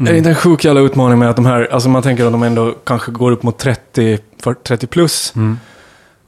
[0.00, 2.32] Är det inte en sjuk jävla utmaning med att de här, alltså man tänker att
[2.32, 5.34] de ändå kanske går upp mot 30, 40, 30 plus.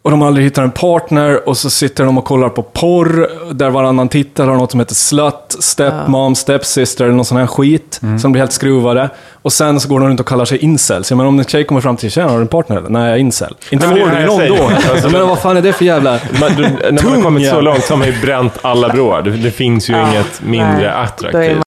[0.03, 3.71] Och de aldrig hittar en partner och så sitter de och kollar på porr där
[3.71, 8.33] varannan tittar har något som heter slut, stepmom, stepsister eller någon sån här skit som
[8.33, 9.11] blir helt skruvade.
[9.33, 11.11] Och sen så går de runt och kallar sig incels.
[11.11, 12.89] Jag menar om en tjej kommer fram till tjejen, har du en partner eller?
[12.89, 13.55] Nej, jag är incel.
[13.71, 14.71] Inte får men det du någon då.
[15.03, 16.19] Jag menar vad fan är det för jävla...
[16.41, 19.23] Man, du, när man har kommit så långt så har man ju bränt alla broar.
[19.23, 21.64] Det, det finns ju Ja, inget mindre attraktivt.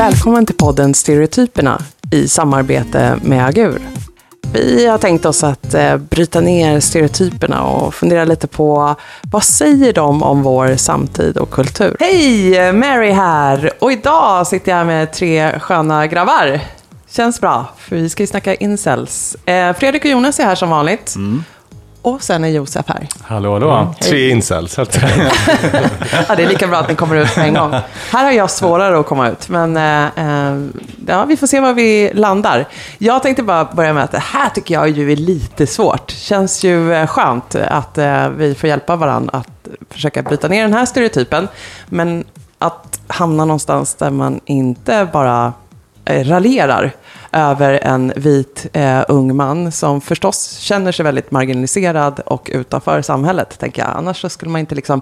[0.00, 1.82] Välkommen till podden Stereotyperna
[2.12, 3.82] i samarbete med Agur.
[4.52, 8.94] Vi har tänkt oss att eh, bryta ner stereotyperna och fundera lite på
[9.30, 11.96] vad säger de om vår samtid och kultur?
[12.00, 12.72] Hej!
[12.72, 13.70] Mary här!
[13.78, 16.60] Och idag sitter jag med tre sköna grabbar.
[17.10, 19.36] Känns bra, för vi ska ju snacka incels.
[19.44, 21.14] Eh, Fredrik och Jonas är här som vanligt.
[22.02, 23.08] Och sen är Josef här.
[23.22, 23.94] Hallå, hallå.
[24.00, 24.78] Tre incels.
[26.28, 27.74] Ja, det är lika bra att ni kommer ut på en gång.
[28.10, 30.58] Här har jag svårare att komma ut, men eh, eh,
[31.06, 32.68] ja, vi får se var vi landar.
[32.98, 36.10] Jag tänkte bara börja med att det här tycker jag ju är lite svårt.
[36.10, 40.72] Känns ju eh, skönt att eh, vi får hjälpa varandra att försöka bryta ner den
[40.72, 41.48] här stereotypen.
[41.86, 42.24] Men
[42.58, 45.52] att hamna någonstans där man inte bara
[46.04, 46.92] eh, raljerar
[47.32, 53.58] över en vit eh, ung man som förstås känner sig väldigt marginaliserad och utanför samhället,
[53.58, 53.90] tänker jag.
[53.96, 55.00] Annars så skulle man inte liksom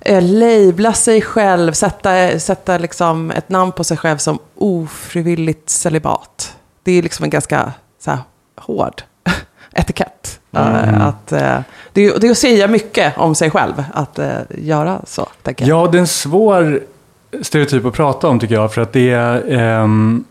[0.00, 6.56] eh, labla sig själv, sätta, sätta liksom ett namn på sig själv som ofrivilligt celibat.
[6.82, 7.72] Det är liksom en ganska
[8.04, 8.18] så här,
[8.56, 9.02] hård
[9.72, 10.40] etikett.
[10.52, 11.58] Eh, att, eh,
[11.92, 15.84] det, är, det är att säga mycket om sig själv, att göra så, tänker jag.
[15.84, 16.80] Ja, det är en svår
[17.40, 18.72] stereotyp att prata om tycker jag.
[18.74, 20.24] För att det är, ehm,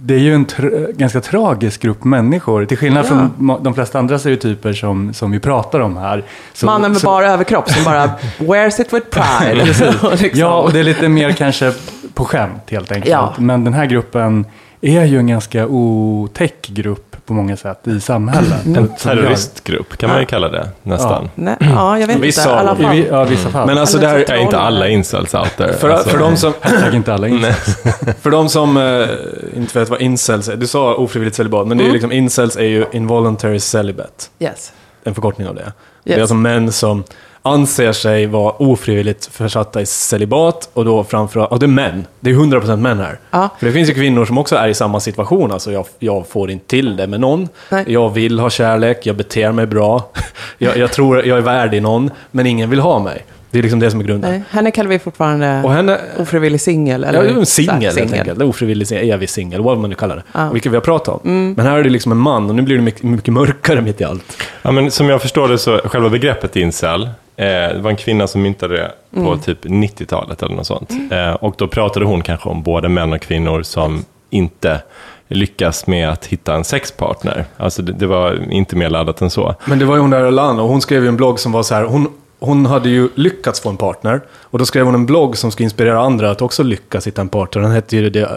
[0.00, 2.64] det är ju en tr- ganska tragisk grupp människor.
[2.64, 3.08] Till skillnad Ja.
[3.08, 6.24] från de flesta andra stereotyper som, som vi pratar om här.
[6.52, 9.54] Så- Mannen med så- bara överkropp som bara wears it with pride.
[9.64, 9.86] Liksom.
[10.34, 11.72] Ja, och det är lite mer kanske
[12.14, 13.10] på skämt helt enkelt.
[13.12, 13.34] Ja.
[13.38, 14.44] Men den här gruppen
[14.80, 18.66] är ju en ganska otäck grupp på många sätt i samhället.
[18.66, 18.74] Mm.
[18.74, 21.30] Som gör- Terroristgrupp kan man ju kalla det, nästan.
[21.34, 22.52] Nej, ja, jag vet Vissa inte.
[22.52, 22.72] I alla.
[22.78, 22.96] I fall.
[22.96, 23.66] vi- ja, vissa fall.
[23.66, 25.72] Men alltså där, så- är inte alla incels out there.
[25.72, 26.52] för, Alltså, för de som...
[26.92, 27.40] Inte alla in.
[28.20, 29.08] För de som eh,
[29.56, 31.94] inte vet vad incels är, du sa ofrivilligt celibat, men det är ju Mm.
[31.94, 34.24] liksom, incels är ju involuntary celibate.
[34.38, 34.72] Yes.
[35.04, 35.72] En förkortning av det.
[36.04, 36.20] Det är Yes.
[36.20, 37.04] alltså män som
[37.52, 42.30] anser sig vara ofrivilligt försatta i celibat och då framförallt, och det är män, det
[42.30, 43.18] är 100% män här.
[43.30, 43.48] Ja.
[43.58, 46.50] För det finns ju kvinnor som också är i samma situation, alltså jag, jag får
[46.50, 47.48] inte till det med någon.
[47.70, 47.84] Nej.
[47.86, 50.10] Jag vill ha kärlek, jag beter mig bra,
[50.58, 53.24] jag, jag tror jag är värdig någon, men ingen vill ha mig.
[53.50, 54.30] Det är liksom det som är grunden.
[54.30, 57.06] Nej, henne kallar vi fortfarande Och henne, ofrivillig singel.
[57.12, 58.42] Ja, singel helt enkelt.
[58.42, 60.22] Ofrivillig singel, evig singel, vad man nu kallar det.
[60.32, 60.40] Ja.
[60.40, 60.52] Mm.
[60.52, 61.54] Vilket vi har pratat om.
[61.56, 64.00] Men här är det liksom en man och nu blir det mycket, mycket mörkare mitt
[64.00, 64.42] i allt.
[64.62, 67.08] Ja, men som jag förstår det så, själva begreppet incel,
[67.44, 69.38] det var en kvinna som myntade det på Mm.
[69.40, 70.90] typ 90-talet eller något sånt.
[71.10, 74.82] Eh, och då pratade hon kanske om både män och kvinnor som inte
[75.28, 77.44] lyckas med att hitta en sexpartner.
[77.56, 79.54] Alltså det, det var inte mer laddat än så.
[79.64, 81.62] Men det var ju hon där Alana och hon skrev ju en blogg som var
[81.62, 82.08] så här, hon,
[82.40, 84.20] hon hade ju lyckats få en partner.
[84.42, 87.28] Och då skrev hon en blogg som ska inspirera andra att också lyckas hitta en
[87.28, 87.62] partner.
[87.62, 88.28] Den hette ju The uh,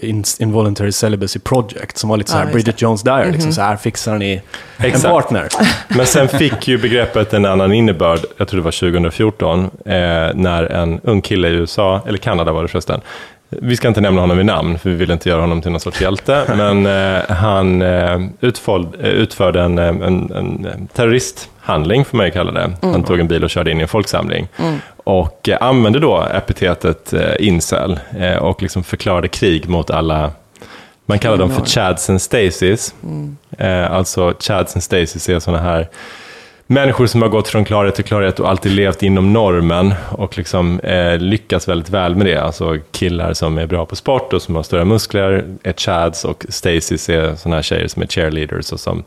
[0.00, 3.60] In- Involuntary Celibacy Project, som var lite så här Ja, Bridget Jones Diary, liksom så
[3.60, 4.42] här fixar ni
[4.76, 5.04] en Exakt.
[5.04, 5.48] partner.
[5.96, 9.70] Men sen fick ju begreppet en annan innebörd, jag tror det var 2014, eh,
[10.34, 13.00] när en ung kille i USA, eller Kanada var det förresten,
[13.48, 15.80] vi ska inte nämna honom vid namn, för vi vill inte göra honom till någon
[15.80, 20.88] sorts hjälte, men eh, han eh, utförde, eh, utförde en, eh, en, en
[21.70, 22.70] terroristhandling, får man ju kalla det.
[22.82, 24.48] Han tog en bil och körde in i en folksamling.
[25.04, 30.32] Och eh, använde då epitetet eh, incel eh, och liksom förklarade krig mot alla
[31.06, 32.94] man kallar dem för chads and stasis.
[33.58, 35.88] Eh, alltså chads and stasis är sådana här
[36.70, 40.80] människor som har gått från klarhet till klarhet och alltid levt inom normen och liksom
[40.80, 42.36] eh, lyckats väldigt väl med det.
[42.36, 46.46] Alltså killar som är bra på sport och som har stora muskler är chads och
[46.48, 49.02] stasis är sådana här tjejer som är cheerleaders och som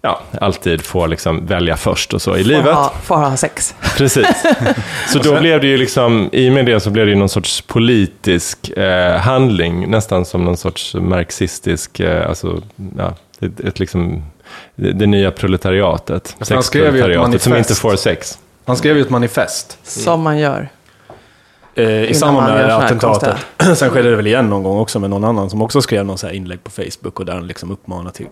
[0.00, 2.74] ja, alltid får liksom välja först och så i Får livet.
[2.74, 3.74] ha, får ha sex.
[3.96, 4.44] Precis.
[5.08, 7.28] Så då blev det ju liksom, i och med det så blev det ju någon
[7.28, 12.62] sorts politisk eh, handling, nästan som någon sorts marxistisk, eh, alltså,
[12.98, 14.22] ja, ett, ett liksom,
[14.74, 16.36] det, det nya proletariatet.
[16.38, 17.70] Alltså, han skrev ju ett Sexproletariatet som manifest.
[17.70, 18.38] inte får sex.
[18.64, 19.78] Han skrev ju ett manifest.
[19.82, 20.68] Som man gör.
[21.74, 23.36] Eh, I samband med attentatet.
[23.76, 26.18] Sen skedde det väl igen någon gång också med någon annan som också skrev någon
[26.18, 28.26] så här inlägg på Facebook och där han liksom uppmanar till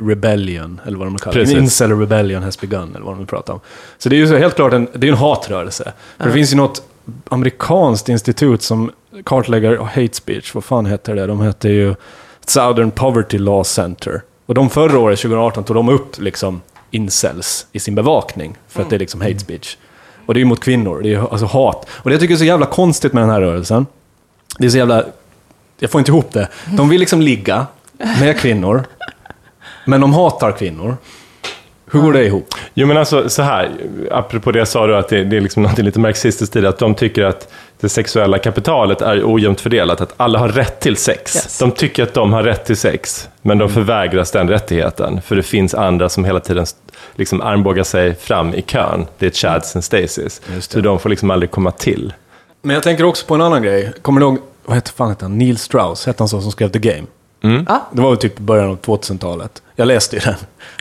[0.00, 1.52] rebellion, eller vad de kallar det.
[1.52, 3.60] Incel rebellion has begun, eller vad de pratar om.
[3.98, 5.92] Så det är ju så helt klart en, det är en hatrörelse.
[6.18, 6.82] För det finns ju något
[7.28, 8.90] amerikanskt institut som
[9.24, 11.26] kartlägger hate speech, vad fan heter det?
[11.26, 11.94] De heter ju
[12.46, 14.22] Southern Poverty Law Center.
[14.46, 16.60] Och de förra året, 2018, tog de upp liksom
[16.90, 19.76] incels i sin bevakning, för att det är liksom hate speech.
[20.26, 21.86] Och det är ju mot kvinnor, det är alltså hat.
[21.90, 23.86] Och det jag tycker är så jävla konstigt med den här rörelsen,
[24.58, 25.04] det är så jävla...
[25.78, 26.48] Jag får inte ihop det.
[26.76, 27.66] De vill liksom ligga
[28.20, 28.84] med kvinnor,
[29.84, 30.96] men de hatar kvinnor.
[31.94, 32.54] Hur går det ihop?
[32.74, 33.70] Jo men alltså så här,
[34.10, 36.78] apropå det sa du att det, det är liksom något lite marxistiskt i det, att
[36.78, 37.48] de tycker att
[37.80, 41.36] det sexuella kapitalet är ojämnt fördelat, att alla har rätt till sex.
[41.36, 41.58] Yes.
[41.58, 45.42] De tycker att de har rätt till sex, men de förvägras den rättigheten, för det
[45.42, 46.66] finns andra som hela tiden
[47.14, 49.06] liksom armbågar sig fram i kön.
[49.18, 50.18] Det är Chads and Stacys.
[50.54, 50.74] Just det.
[50.74, 52.12] Så de får liksom aldrig komma till.
[52.62, 53.92] Men jag tänker också på en annan grej.
[54.02, 55.38] Kommer du ihåg, vad heter fan heter han?
[55.38, 57.06] Neil Strauss, hette han så, som skrev The Game?
[57.68, 57.88] Ja.
[57.92, 59.62] Det var väl typ början av 2000-talet.
[59.76, 60.34] Jag läste ju den.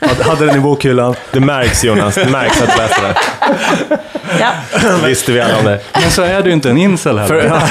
[0.09, 1.15] Hade, hade den i bokhyllan.
[1.31, 3.15] Det märks Jonas, det märks att du läste det.
[4.39, 4.51] Ja.
[5.05, 5.81] Visste vi alla om det.
[5.93, 7.41] Men så är du inte en incel heller.
[7.41, 7.61] För, ja,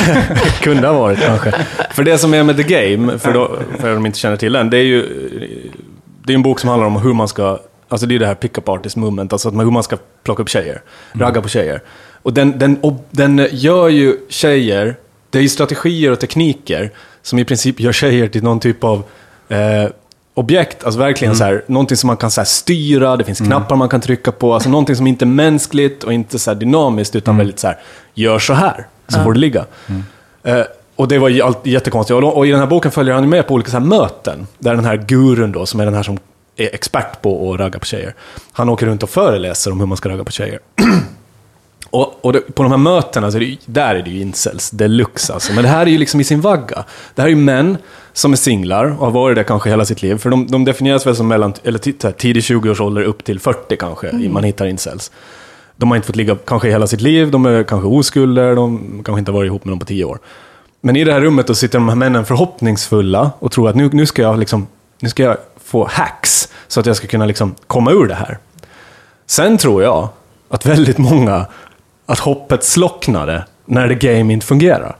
[0.60, 1.52] kunde ha varit kanske.
[1.90, 4.70] För det som är med The Game, för, då, för de inte känner till den,
[4.70, 5.08] det är ju
[6.24, 7.58] det är en bok som handlar om hur man ska,
[7.88, 10.42] alltså det är det här pick-up artist movement, alltså att man, hur man ska plocka
[10.42, 11.82] upp tjejer, ragga på tjejer.
[12.22, 14.96] Och den, den, och den gör ju tjejer,
[15.30, 16.90] det är ju strategier och tekniker
[17.22, 19.02] som i princip gör tjejer till någon typ av
[19.48, 19.90] eh,
[20.34, 23.76] objekt, alltså verkligen så här, någonting som man kan så här, styra, det finns knappar
[23.76, 27.16] man kan trycka på, alltså någonting som inte är mänskligt och inte så här, dynamiskt,
[27.16, 27.78] utan väldigt så här,
[28.14, 29.64] gör så här, så får det ligga.
[30.42, 30.62] Eh,
[30.96, 31.28] och det var
[31.68, 32.24] jättekonstigt.
[32.24, 34.84] Och, i den här boken följer han med på olika så här möten, där den
[34.84, 36.18] här gurun då, som är den här som
[36.56, 38.14] är expert på att ragga på tjejer,
[38.52, 40.58] han åker runt och föreläser om hur man ska ragga på tjejer.
[41.92, 44.70] Och, och det, på de här mötena, så är det, där är det ju incels
[44.70, 45.52] deluxe alltså.
[45.52, 46.84] Men det här är ju liksom i sin vagga.
[47.14, 47.76] Det här är ju män
[48.12, 50.18] som är singlar och har varit det kanske hela sitt liv.
[50.18, 51.78] För de, de definieras väl som mellan, eller
[52.12, 55.10] tidig 20-årsålder upp till 40 kanske, i- man hittar incels.
[55.76, 59.18] De har inte fått ligga kanske hela sitt liv, de är kanske oskulder, de kanske
[59.18, 60.18] inte har varit ihop med någon på 10 år.
[60.80, 63.90] Men i det här rummet då sitter de här männen förhoppningsfulla och tror att nu,
[63.92, 64.66] nu, ska, jag liksom,
[65.00, 68.38] nu ska jag få hacks så att jag ska kunna liksom komma ur det här.
[69.26, 70.08] Sen tror jag
[70.48, 71.46] att väldigt många,
[72.12, 74.96] att hoppet slocknade när the game inte fungerar.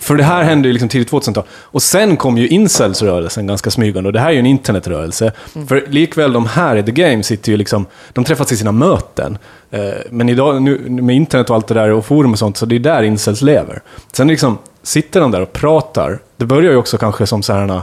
[0.00, 1.44] För det här hände ju liksom tidigt 2000-tal.
[1.50, 4.08] Och sen kom ju incels-rörelsen ganska smygande.
[4.08, 5.32] Och det här är ju en internetrörelse.
[5.68, 9.38] För likväl de här i the game sitter ju liksom, de träffas i sina möten.
[9.70, 9.80] Eh,
[10.10, 12.74] Men idag nu, med internet och allt det där och forum och sånt, så det
[12.74, 13.82] är där incels lever.
[14.12, 16.18] Sen liksom sitter de där och pratar.
[16.36, 17.82] Det börjar ju också kanske som så här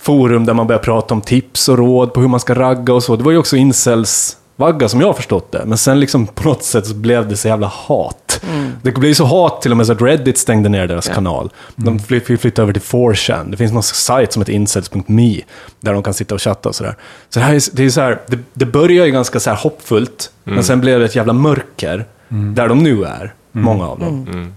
[0.00, 3.02] forum där man börjar prata om tips och råd på hur man ska ragga och
[3.02, 3.16] så.
[3.16, 5.62] Det var ju också incels vagga som jag har förstått det.
[5.66, 8.40] Men sen liksom på något sätt så blev det så jävla hat.
[8.82, 11.50] Det blev så hat till och med så att Reddit stängde ner deras kanal.
[11.76, 13.50] De fly- fick flytta över till 4chan.
[13.50, 15.40] Det finns någon sajt som heter incels.me
[15.80, 16.96] där de kan sitta och chatta och sådär.
[17.28, 19.56] Så det här är, det är så här, det, det börjar ju ganska så här
[19.56, 24.52] hoppfullt, men sen blev det ett jävla mörker där de nu är, många av dem.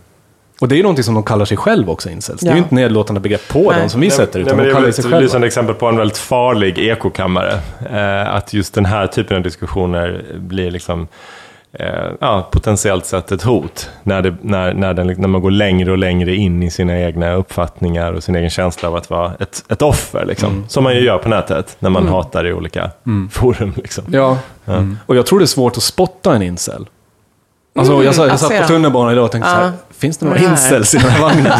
[0.61, 2.41] Och det är ju någonting som de kallar sig själv också, incels.
[2.41, 2.63] Det är ju Ja.
[2.63, 3.79] inte nedlåtande begrepp på Nej.
[3.79, 5.19] dem som vi sätter, utan Nej, men de det är kallar väl sig ett själva.
[5.19, 7.59] lysande exempel på en väldigt farlig ekokammare.
[7.91, 11.07] Eh, att just den här typen av diskussioner blir liksom
[11.73, 11.87] eh,
[12.21, 13.89] ja, potentiellt sett ett hot.
[14.03, 17.33] När, det, när, när, den, när man går längre och längre in i sina egna
[17.33, 20.25] uppfattningar och sin egen känsla av att vara ett, ett offer.
[20.25, 20.51] Liksom.
[20.53, 20.67] Mm.
[20.67, 22.89] Som man ju gör på nätet när man hatar i olika
[23.31, 23.73] forum.
[23.75, 24.03] Liksom.
[24.07, 24.37] Ja,
[25.05, 26.85] och jag tror det är svårt att spotta en incel.
[27.79, 28.67] Alltså, jag, sa- jag alltså, satt på ja.
[28.67, 29.71] tunnelbanan idag och tänkte så här, Ja.
[29.97, 31.51] finns det några incels i den här vagnen?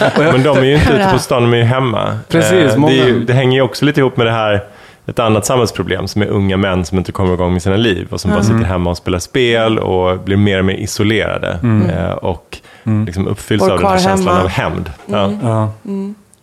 [0.00, 2.18] Jag, Men de är ju inte ute på stan, de är ju hemma.
[2.28, 4.64] Precis, Eh, det, många- är ju, det hänger ju också lite ihop med det här,
[5.06, 8.20] ett annat samhällsproblem som är unga män som inte kommer igång med sina liv och
[8.20, 11.58] som bara sitter hemma och spelar spel och blir mer och mer isolerade.
[11.98, 12.58] Eh, och
[13.06, 14.40] liksom uppfylls av den här känslan hemma.
[14.42, 14.90] av hämnd.
[15.06, 15.30] Ja.
[15.42, 15.72] Ja.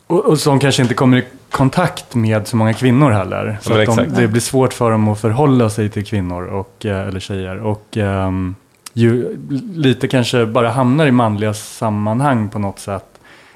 [0.08, 3.58] Och, och som kanske inte kommer i kontakt med så många kvinnor heller.
[3.62, 7.08] Så att de, det blir svårt för dem att förhålla sig till kvinnor och, eh,
[7.08, 7.60] eller tjejer.
[7.66, 8.56] Och ehm,
[8.94, 9.38] ju
[9.74, 13.06] lite kanske bara hamnar i manliga sammanhang på något sätt.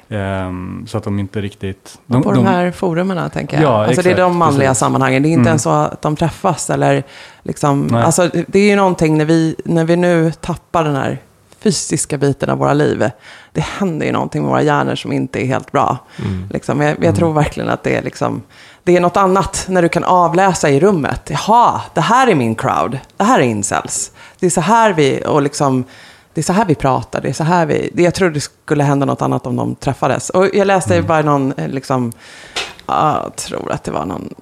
[0.10, 2.00] ehm, så att de inte riktigt...
[2.06, 3.64] De, på de, här forumen, tänker jag.
[3.72, 4.80] Ja, alltså, det är exakt, de manliga precis.
[4.80, 5.24] sammanhangen.
[5.24, 5.48] Det är inte Mm.
[5.48, 6.70] ens så att de träffas.
[6.70, 7.04] Eller
[7.44, 8.04] liksom, Nej.
[8.04, 11.22] alltså, det är ju någonting när vi, när vi nu tappar den här
[11.60, 13.10] fysiska biten av våra liv.
[13.52, 15.98] Det händer ju någonting med våra hjärnor som inte är helt bra.
[16.50, 18.42] Liksom, jag, jag tror verkligen att det är, liksom,
[18.84, 21.22] det är något annat när du kan avläsa i rummet.
[21.30, 23.00] Jaha, det här är min crowd.
[23.18, 24.12] Det här är incels.
[24.40, 25.84] Det är så här vi, och liksom,
[26.34, 27.22] det är så här vi pratar.
[27.22, 30.30] Det är så här vi, jag tror det skulle hända något annat om de träffades.
[30.30, 32.12] Och jag läste bara någon, eh, liksom,
[32.86, 34.34] ja, jag tror att det var någon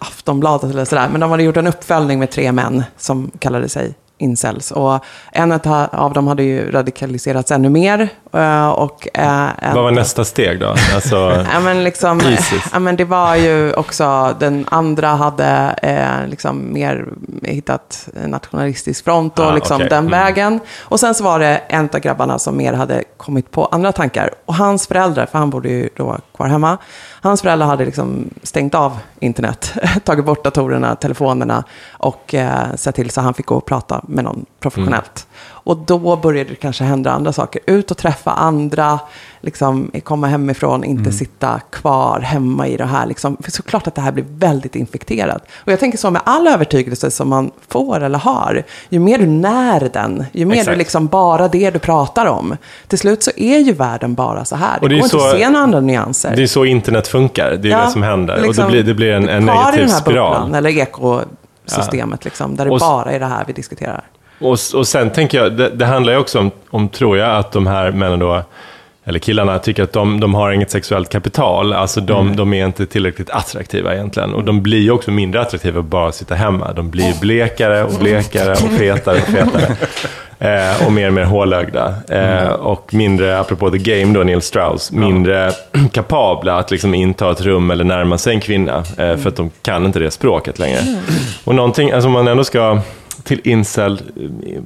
[0.00, 1.08] Aftonbladet eller sådär.
[1.08, 4.70] Men de hade gjort en uppföljning med tre män som kallade sig incels.
[4.70, 5.52] Och en
[5.92, 8.08] av dem hade ju radikaliserats ännu mer.
[8.32, 10.68] Eh, Och, eh, en, Vad var nästa steg då?
[10.94, 12.64] Alltså, Ja, men liksom, Isis.
[12.72, 17.06] ja, men det var ju också, den andra hade eh, liksom mer
[17.42, 19.88] hittat nationalistisk front och Ah, liksom okej.
[19.88, 20.10] den Mm.
[20.10, 20.60] vägen.
[20.80, 24.30] Och sen så var det en av grabbarna som mer hade kommit på andra tankar.
[24.46, 26.78] Och hans föräldrar, för han bodde ju då kvar hemma,
[27.22, 33.10] hans föräldrar hade liksom stängt av internet, tagit bort datorerna, telefonerna och eh, sett till
[33.10, 35.26] så han fick gå och prata med någon professionellt.
[35.62, 37.60] Och då började det kanske hända andra saker.
[37.66, 38.98] Ut och träffa andra,
[39.40, 43.06] liksom, komma hemifrån, inte sitta kvar hemma i det här.
[43.06, 43.36] Liksom.
[43.40, 45.42] För såklart att det här blir väldigt infekterat.
[45.64, 48.62] Och jag tänker så med all övertygelse som man får eller har.
[48.88, 50.70] Ju mer du när den, ju mer Exakt.
[50.74, 52.56] du liksom bara det du pratar om.
[52.88, 54.74] Till slut så är ju världen bara så här.
[54.74, 56.36] Det, Och det går inte att se några andra nyanser.
[56.36, 58.36] Det är så internet funkar, det är Ja, det som händer.
[58.36, 60.34] och liksom, det blir, det blir en, en kvar i negativ den här spiral.
[60.40, 64.04] bubblan, eller ekosystemet, liksom, där det Och bara är det här vi diskuterar.
[64.40, 67.52] Och, och sen tänker jag, det, det handlar ju också om, om, tror jag, att
[67.52, 68.42] de här männen då,
[69.04, 71.72] eller killarna, tycker att de, de har inget sexuellt kapital.
[71.72, 74.34] Alltså de, de är inte tillräckligt attraktiva egentligen.
[74.34, 76.72] Och de blir ju också mindre attraktiva att bara sitta hemma.
[76.72, 79.76] De blir blekare och blekare och fetare och fetare.
[80.42, 81.94] Eh, och mer och mer hålögda.
[82.08, 85.52] Eh, och mindre, apropå The Game då, Neil Strauss, mindre
[85.92, 88.76] kapabla att liksom inta ett rum eller närma sig en kvinna.
[88.78, 90.78] Eh, för att de kan inte det språket längre.
[91.44, 92.80] Och någonting, alltså om man ändå ska
[93.24, 94.02] till incel,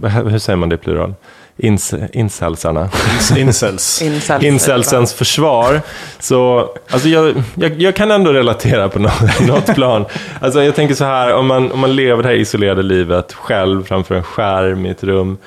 [0.03, 1.15] eh, hur säger man det i plural?
[1.57, 2.89] Incelsarna.
[3.37, 4.03] Incels.
[4.03, 5.81] Incels, Incelsens försvar.
[6.19, 10.05] Så, alltså jag, jag, jag kan ändå relatera på något, något plan.
[10.41, 13.85] Alltså jag tänker så här, om man, om man lever det här isolerade livet själv
[13.85, 15.39] framför en skärm i ett rum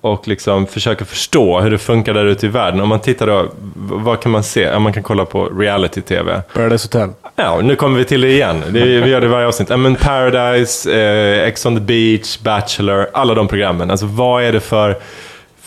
[0.00, 2.80] och liksom försöker förstå hur det funkar där ute i världen.
[2.80, 4.60] Om man tittar då, vad kan man se?
[4.60, 6.42] Ja, man kan kolla på reality-tv.
[6.54, 7.08] Paradise Hotel.
[7.36, 8.62] Ja, nu kommer vi till det igen.
[8.70, 9.70] Det, vi gör det i varje avsnitt.
[9.70, 13.90] Ja, men Paradise, eh, Ex on the Beach, Bachelor, alla de programmen.
[13.90, 14.96] Alltså vad är det för,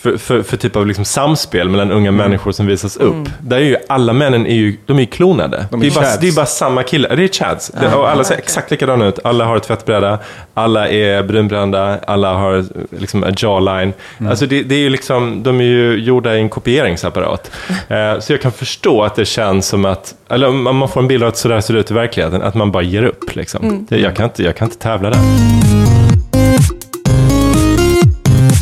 [0.06, 2.16] för, för, för typ av liksom samspel mellan unga Mm.
[2.16, 3.30] människor som visas upp?
[3.40, 5.66] Där är ju alla männen är ju, de är ju klonade.
[5.72, 7.16] De är det, är bara, det är bara samma killar.
[7.16, 7.72] Det är chads.
[7.82, 9.20] Det, och alla ser exakt likadana ut.
[9.24, 10.20] Alla har ett tvättbräda,
[10.54, 12.66] alla är brunbrända, alla har
[13.00, 13.94] liksom en jawline.
[14.18, 14.30] Mm.
[14.30, 17.52] Alltså det, det är ju liksom, de är ju gjorda i en kopieringsapparat.
[17.88, 21.24] Eh, så jag kan förstå att det känns som att, eller man får en bild
[21.24, 23.36] av att sådär ser det ut i verkligheten, att man bara ger upp.
[23.36, 23.86] Liksom.
[23.90, 25.20] Det, jag, kan inte, jag kan inte tävla där.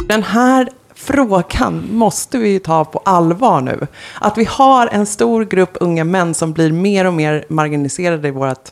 [0.08, 0.70] Den här
[1.04, 3.88] frågan måste vi ju ta på allvar nu.
[4.22, 8.32] Att vi har en stor grupp unga män som blir mer och mer marginaliserade i
[8.32, 8.72] vårt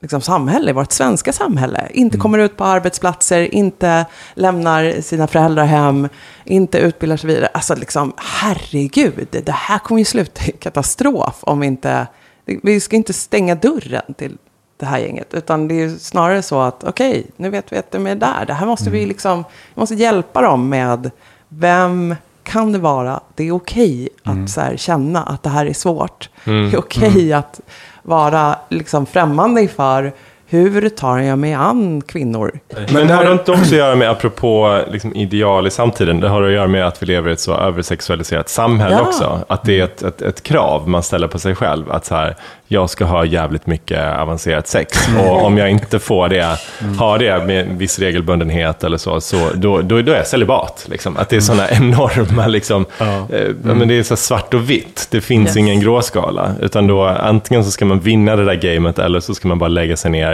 [0.00, 1.88] liksom, samhälle, i vårt svenska samhälle.
[1.90, 6.08] Inte kommer ut på arbetsplatser, inte lämnar sina föräldrar hem,
[6.44, 7.46] inte utbildar sig vidare.
[7.46, 12.06] Alltså liksom, herregud, det här kommer ju sluta i katastrof om vi inte...
[12.44, 14.36] Vi ska inte stänga dörren till
[14.76, 15.34] det här gänget.
[15.34, 18.44] Utan det är snarare så att, okej, nu vet vi att de är där.
[18.46, 19.44] Det här måste vi liksom,
[19.74, 21.10] vi måste hjälpa dem med,
[21.58, 23.20] vem kan det vara?
[23.34, 26.28] Det är okej att så här, känna att det här är svårt.
[26.44, 27.60] Det är okej att
[28.02, 30.12] vara liksom främmande inför
[30.48, 32.52] hur tar jag mig an kvinnor?
[32.92, 36.28] Men det har det inte också att göra med, apropå liksom, ideal i samtiden, det
[36.28, 39.02] har att göra med att vi lever i ett så översexualiserat samhälle Ja.
[39.02, 39.38] också.
[39.48, 41.90] Att det är ett, ett, ett krav man ställer på sig själv.
[41.92, 42.36] Att så här,
[42.68, 45.08] jag ska ha jävligt mycket avancerat sex.
[45.18, 46.58] Och om jag inte får det,
[46.98, 50.86] har det med viss regelbundenhet eller så, så då, då, då är jag celibat.
[50.90, 51.16] Liksom.
[51.16, 53.06] Att det är sådana enorma, liksom, eh,
[53.38, 55.08] ja, men det är så svart och vitt.
[55.10, 55.56] Det finns Yes.
[55.56, 56.50] ingen gråskala.
[56.60, 59.68] Utan då antingen så ska man vinna det där gamet eller så ska man bara
[59.68, 60.33] lägga sig ner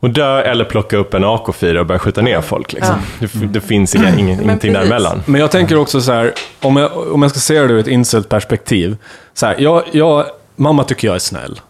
[0.00, 2.72] och dö eller plocka upp en AK4 och börja skjuta ner folk.
[2.72, 2.94] Liksom.
[3.18, 4.72] Det, det finns inga, ingen, ingenting precis.
[4.72, 5.22] däremellan.
[5.26, 7.86] Men jag tänker också så här, om jag, om jag ska se det ur ett
[7.86, 8.96] incelt perspektiv.
[9.34, 10.24] Så här, jag, jag,
[10.56, 11.60] mamma tycker jag är snäll.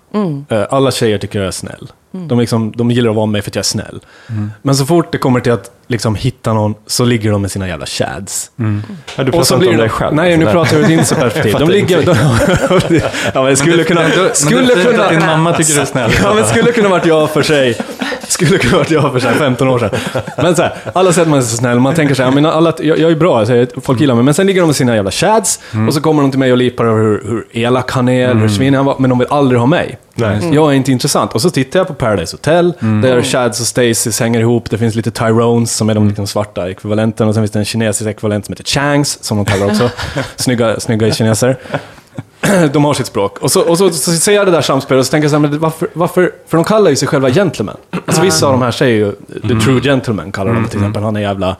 [0.48, 1.88] Eh, Alla tjejer tycker jag är snäll.
[2.10, 4.00] De, liksom, de gillar att vara med mig för att jag är snäll.
[4.62, 7.68] Men så fort det kommer till att liksom, hitta någon så ligger de med sina
[7.68, 8.50] jävla chads.
[9.16, 10.14] Ja, du Och så pratar inte om dig själv.
[10.14, 10.58] nej, nu alltså.
[10.58, 11.56] pratar jag ur incelt perspektiv.
[11.58, 12.02] De ligger...
[12.02, 12.16] De,
[13.34, 14.00] ja, men det skulle kunna...
[14.32, 15.04] Skulle men det är kunna...
[15.04, 16.10] att din mamma tycker du är snäll.
[16.22, 17.76] Ja, men skulle kunna varit jag för sig.
[18.28, 19.90] Skulle kunna varit jag för sig 15 år sedan.
[20.36, 22.46] Men så här, alla säger att man är så snäll, man tänker så här, men
[22.46, 24.24] alla, jag, jag är bra, säger, folk gillar mig.
[24.24, 26.58] Men sen ligger de med sina jävla chads, och så kommer de till mig och
[26.58, 29.28] lipar över hur, hur elak han är, eller hur svinig han var, men de vill
[29.30, 29.98] aldrig ha mig.
[30.14, 30.50] Nej.
[30.52, 31.32] Jag är inte intressant.
[31.32, 32.72] Och så tittar jag på Paradise Hotel,
[33.02, 34.70] där Chads och Stacys hänger ihop.
[34.70, 37.28] Det finns lite Tyrones som är de liksom svarta ekvivalenten.
[37.28, 39.90] Och sen finns det en kinesisk ekvivalent som heter Changs, som de kallar också.
[40.36, 41.56] snygga, snygga kineser.
[42.72, 43.38] De har sitt språk.
[43.38, 45.36] Och så, och så, så ser jag det där samspelet och så tänker jag så
[45.36, 46.32] här, men varför, varför?
[46.46, 47.76] För de kallar ju sig själva gentlemen.
[48.06, 51.02] Alltså vissa av de här säger ju, the true gentleman kallar de till exempel.
[51.02, 51.56] Han är jävla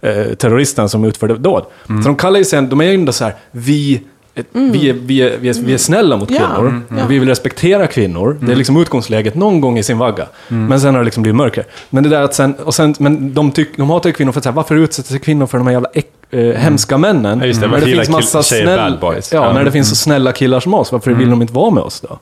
[0.00, 1.64] eh, terroristen som utförde dåd.
[1.86, 4.02] Så de kallar ju sig, de är ju ändå så här, vi
[4.34, 6.68] ett- Vi, är, vi, är, vi, är, vi är snälla mot Ja, kvinnor.
[6.68, 7.04] mm, ja.
[7.08, 8.38] Vi vill respektera kvinnor.
[8.42, 10.26] Det är liksom utgångsläget någon gång i sin vagga.
[10.48, 11.64] Men sen har det liksom blivit mörkare.
[11.90, 14.40] Men det där att sen, och sen, men de, tyck, de hatar ju kvinnor för
[14.40, 17.38] att säga, varför utsätter sig kvinnor för de här jävla äck, eh, hemska männen?
[17.40, 17.66] Ja, just det.
[17.68, 18.98] När det finns massa snäll?
[19.02, 19.52] Ja, Ja.
[19.52, 22.00] när det finns så snälla killar som oss, varför vill de inte vara med oss
[22.00, 22.18] då?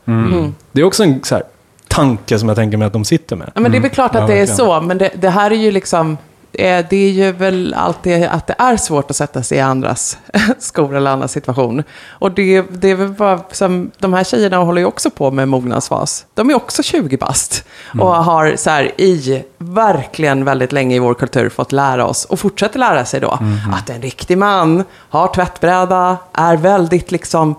[0.72, 1.44] Det är också en så här,
[1.88, 3.50] tanke som jag tänker mig att de sitter med.
[3.54, 5.50] Ja, men det är väl klart att Ja, det är så, men det, det här
[5.50, 6.18] är ju liksom...
[6.52, 10.18] eh, det är ju väl alltid att det är svårt att sätta sig i andras
[10.58, 11.82] skor eller andras situation.
[12.08, 15.48] Och det, det är väl bara, som, de här tjejerna håller ju också på med
[15.48, 16.26] mognadsfas.
[16.34, 17.64] De är också 20 bast.
[18.00, 22.38] Och har så här, i verkligen väldigt länge i vår kultur fått lära oss, och
[22.38, 23.38] fortsätter lära sig då,
[23.72, 27.54] att en riktig man har tvättbräda, är väldigt liksom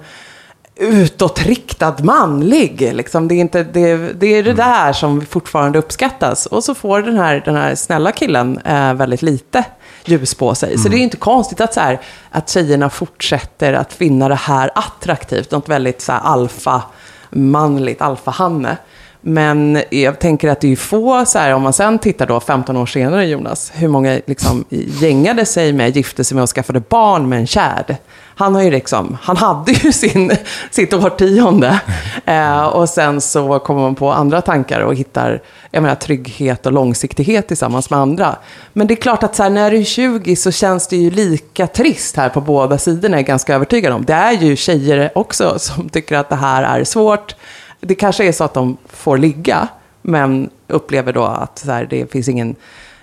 [0.75, 2.93] utåtriktad manlig.
[2.93, 3.27] Liksom.
[3.27, 6.45] Det, är inte, det, det är det där som fortfarande uppskattas.
[6.45, 9.65] Och så får den här, den här snälla killen eh, väldigt lite
[10.05, 10.77] ljus på sig.
[10.77, 11.99] Så det är inte konstigt att, så här,
[12.31, 15.51] att tjejerna fortsätter att finna det här attraktivt.
[15.51, 16.81] Något väldigt så här, alfa,
[17.29, 18.77] manligt, alfahanne.
[19.25, 22.77] Men jag tänker att det är få, så här, om man sen tittar då 15
[22.77, 27.29] år senare, Jonas, hur många liksom gängade sig med, gifte sig med och skaffade barn
[27.29, 27.95] med en kärd.
[28.35, 30.31] Han, har ju liksom, han hade ju sin,
[30.71, 31.79] sitt årtionde.
[32.25, 36.71] Eh, och sen så kommer man på andra tankar och hittar jag menar, trygghet och
[36.71, 38.35] långsiktighet tillsammans med andra.
[38.73, 41.11] Men det är klart att så här, när du är 20 så känns det ju
[41.11, 44.05] lika trist här på båda sidorna, är jag ganska övertygad om.
[44.05, 47.35] Det är ju tjejer också som tycker att det här är svårt.
[47.85, 49.67] Det kanske är så att de får ligga,
[50.01, 52.55] men upplever då att så här, det finns ingen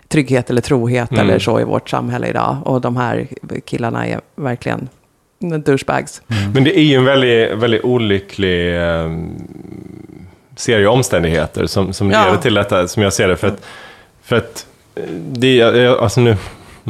[0.08, 2.56] trygghet eller trohet eller så i vårt samhälle idag.
[2.64, 3.26] Och de här
[3.64, 4.88] killarna är verkligen
[5.64, 6.22] douchebags.
[6.54, 9.10] Men det är ju en väldigt, väldigt olycklig eh,
[10.56, 12.24] serie omständigheter som, som Ja.
[12.24, 13.36] leder till detta, som jag ser det.
[13.36, 13.66] För att,
[14.22, 15.62] för att eh, det
[16.00, 16.36] alltså nu,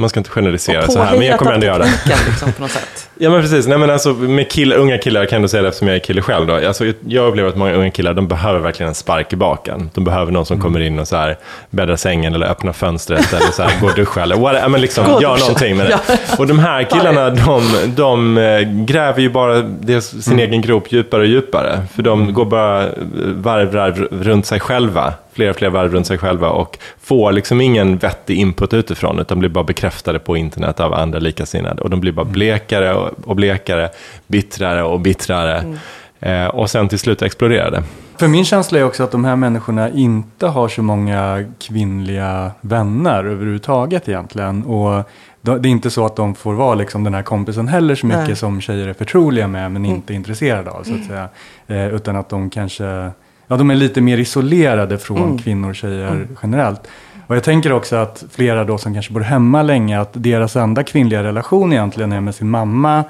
[0.00, 1.90] man ska inte generalisera så här, men jag kommer ändå göra det.
[2.26, 3.08] liksom, på något sätt.
[3.22, 5.68] Ja men precis, nej men alltså med killar, unga killar, jag kan ändå säga det
[5.68, 6.54] eftersom jag är kille själv då.
[6.54, 9.90] Alltså, jag upplever att många unga killar, de behöver verkligen en spark i baken.
[9.94, 11.36] De behöver någon som kommer in och så här
[11.70, 15.04] bäddar sängen eller öppnar fönstret eller så här, går och duschar eller what, men liksom
[15.06, 15.36] gör duscha.
[15.36, 15.98] någonting med det.
[16.38, 21.20] Och de här killarna, de, de eh, gräver ju bara dels sin egen grop djupare
[21.20, 21.80] och djupare.
[21.94, 22.86] För de går bara
[23.34, 27.60] varv, varv runt sig själva, fler och fler varv runt sig själva och får liksom
[27.60, 31.82] ingen vettig input utifrån, utan blir bara bekräftade på internet av andra likasinnade.
[31.82, 33.88] Och de blir bara blekare och, och blekare,
[34.26, 35.78] bittrare och bittrare.
[36.20, 37.82] Eh, och sen till slut exploderar det.
[38.16, 43.24] För min känsla är också att de här människorna inte har så många kvinnliga vänner
[43.24, 44.64] överhuvudtaget egentligen.
[44.64, 45.04] Och
[45.40, 48.26] det är inte så att de får vara liksom den här kompisen heller så mycket
[48.26, 48.36] Nej.
[48.36, 50.82] som tjejer är förtroliga med men inte intresserade av.
[50.82, 51.28] Så att säga.
[51.66, 53.10] Eh, utan att de kanske,
[53.50, 56.80] ja de är lite mer isolerade från kvinnor och tjejer generellt.
[57.26, 60.82] Och jag tänker också att flera då som kanske bor hemma länge, att deras enda
[60.82, 63.04] kvinnliga relation egentligen är med sin mamma.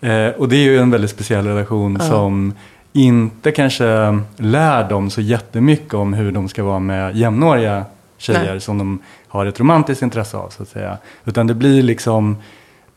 [0.00, 2.54] Eh, och det är ju en väldigt speciell relation som
[2.92, 7.84] inte kanske lär dem så jättemycket om hur de ska vara med jämnåriga
[8.18, 8.60] tjejer Nej.
[8.60, 10.98] som de har ett romantiskt intresse av så att säga.
[11.24, 12.36] Utan det blir liksom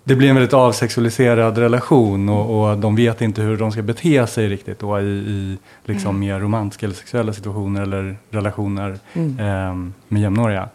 [0.09, 4.27] det blir en väldigt avsexualiserad relation och, och de vet inte hur de ska bete
[4.27, 8.97] sig riktigt då i, i liksom mer romantiska eller sexuella situationer eller relationer
[9.39, 10.69] ehm, med jämnåriga.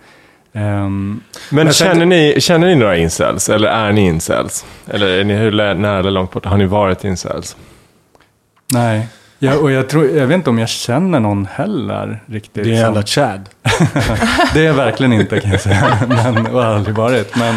[0.52, 1.20] Ehm,
[1.50, 3.48] Men känner, ni, känner ni några incels?
[3.48, 4.64] Eller är ni incels?
[4.86, 6.44] Eller är ni hur nära eller långt bort?
[6.44, 7.56] Har ni varit incels?
[8.72, 12.54] nej, jag, och jag, tror, jag vet inte om jag känner någon heller riktigt.
[12.54, 13.48] Det är som- jävla Chad.
[14.54, 15.98] Det är jag verkligen inte kan jag säga.
[16.08, 17.36] Men, och har aldrig varit.
[17.36, 17.54] Men,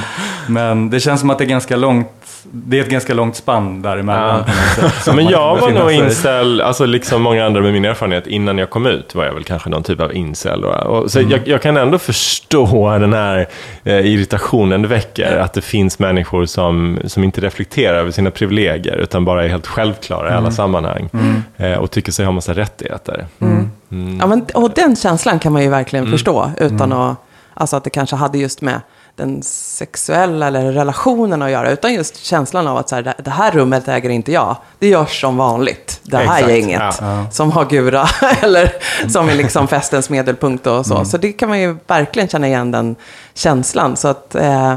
[0.48, 2.08] men det känns som att det är ganska långt.
[2.52, 4.44] Det är ett ganska långt spann däremellan.
[4.78, 4.90] Ja.
[4.90, 8.70] sätt, Men jag var nog incel, alltså liksom många andra med min erfarenhet, innan jag
[8.70, 10.66] kom ut var jag väl kanske någon typ av incel.
[10.66, 13.48] Och, och, så jag, jag kan ändå förstå den här
[13.84, 18.98] eh, irritationen det väcker, att det finns människor som, som inte reflekterar över sina privilegier,
[18.98, 21.10] utan bara är helt självklara i alla sammanhang.
[21.58, 23.26] Eh, och tycker sig ha massa rättigheter.
[23.42, 24.18] Mm.
[24.20, 27.18] Ja, men, och den känslan kan man ju verkligen förstå utan att,
[27.54, 28.82] alltså att det kanske hade just med
[29.18, 33.52] den sexuella eller relationen att göra, utan just känslan av att så här, det- här
[33.52, 34.56] rummet äger inte jag.
[34.80, 36.00] Det görs som vanligt.
[36.04, 37.26] Det här Exakt, gänget ja.
[37.32, 38.08] som har gura
[38.42, 38.72] eller
[39.10, 41.06] som är liksom festens medelpunkt och så.
[41.06, 42.96] Så det kan man ju verkligen känna igen den
[43.34, 43.96] känslan.
[43.96, 44.76] Så att eh,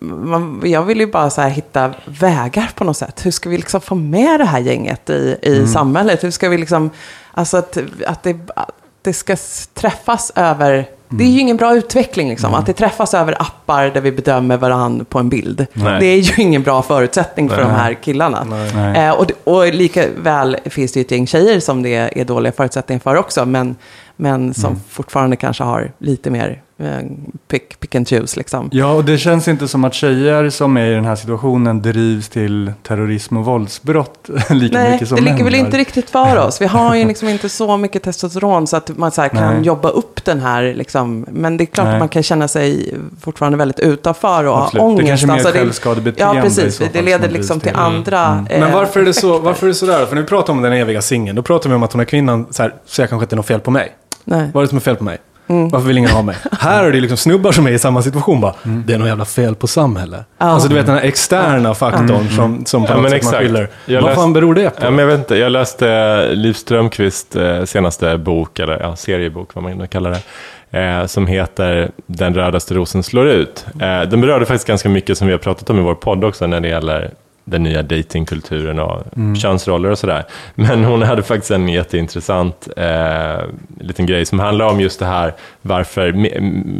[0.00, 3.26] man, jag vill ju bara så här hitta vägar på något sätt.
[3.26, 6.24] Hur ska vi liksom få med det här gänget i, i samhället?
[6.24, 6.90] Hur ska vi liksom,
[7.32, 8.70] alltså att, att, det, att
[9.02, 9.36] det ska
[9.74, 12.54] träffas över, det är ju ingen bra utveckling liksom.
[12.54, 15.66] Att det träffas över appar där vi bedömer varandra på en bild.
[15.72, 16.00] Nej.
[16.00, 17.66] Det är ju ingen bra förutsättning för Nej.
[17.66, 18.66] de här killarna.
[18.74, 19.06] Nej.
[19.06, 22.52] Eh, och, och lika väl finns det ju ett gäng tjejer som det är dåliga
[22.52, 23.46] förutsättningar för också.
[23.46, 23.76] Men,
[24.16, 26.62] men som fortfarande kanske har lite mer
[27.48, 28.68] pick, pick and choose liksom.
[28.72, 32.28] Ja, och det känns inte som att tjejer som är i den här situationen drivs
[32.28, 36.36] till terrorism och våldsbrott lika Nej, mycket som det ligger män väl inte riktigt för
[36.46, 36.60] oss.
[36.60, 39.62] Vi har ju liksom inte så mycket testosteron så att man så här kan Nej.
[39.62, 40.74] jobba upp den här.
[40.74, 41.26] Liksom.
[41.30, 41.94] Men det är klart Nej.
[41.94, 44.82] att man kan känna sig fortfarande väldigt utanför och Absolut.
[44.82, 45.08] ha Det ångest.
[45.08, 46.82] kanske är mer Alltså, självskadebeteende Ja, precis.
[46.92, 47.78] Det leder liksom till till.
[47.78, 48.46] andra Mm.
[48.46, 50.06] eh, Men varför är det så, varför är det så där?
[50.06, 52.04] För när vi pratar om den eviga singeln, då pratar vi om att hon är
[52.04, 53.92] kvinnan, så här, så jag kanske inte är något fel på mig.
[54.24, 54.50] Nej.
[54.54, 55.18] Vad är det som är fel på mig?
[55.46, 56.36] Varför vill ingen ha mig?
[56.60, 59.24] Här är det liksom snubbar som är i samma situation bara, det är något jävla
[59.24, 60.20] fel på samhället.
[60.38, 63.34] Alltså du vet den här externa faktorn som, som på Ja, något men sätt man
[63.34, 63.38] exakt.
[63.46, 63.68] skyller.
[63.86, 64.84] Jag Vad läste- fan beror det på?
[64.84, 69.54] Ja, men jag vet inte, jag läste Liv Strömquists eh, senaste bok, eller ja, seriebok,
[69.54, 70.10] vad man nu kallar
[70.70, 73.66] det, eh, som heter Den rödaste rosen slår ut.
[73.80, 76.46] Eh, den berörde faktiskt ganska mycket som vi har pratat om i vår podd också,
[76.46, 77.10] när det gäller
[77.44, 79.02] den nya datingkulturen och
[79.42, 80.24] könsroller och sådär.
[80.54, 83.42] Men hon hade faktiskt en jätteintressant eh,
[83.80, 86.12] liten grej som handlar om just det här varför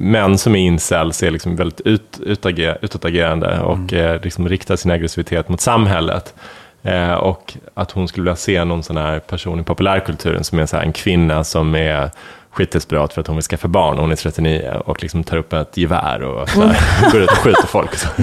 [0.00, 4.90] män som är incels är liksom väldigt ut, utager, utåtagerande och eh, liksom riktar sin
[4.90, 6.34] aggressivitet mot samhället.
[6.82, 10.66] Eh, och att hon skulle vilja se någon sån här person i populärkulturen som är
[10.66, 12.10] så här en kvinna som är
[12.54, 13.98] skitdesperat för att hon vill skaffa barn.
[13.98, 17.38] Hon är 39 och liksom tar upp ett gevär och så här, går ut och
[17.38, 17.92] skjuter folk.
[17.92, 18.08] Och så.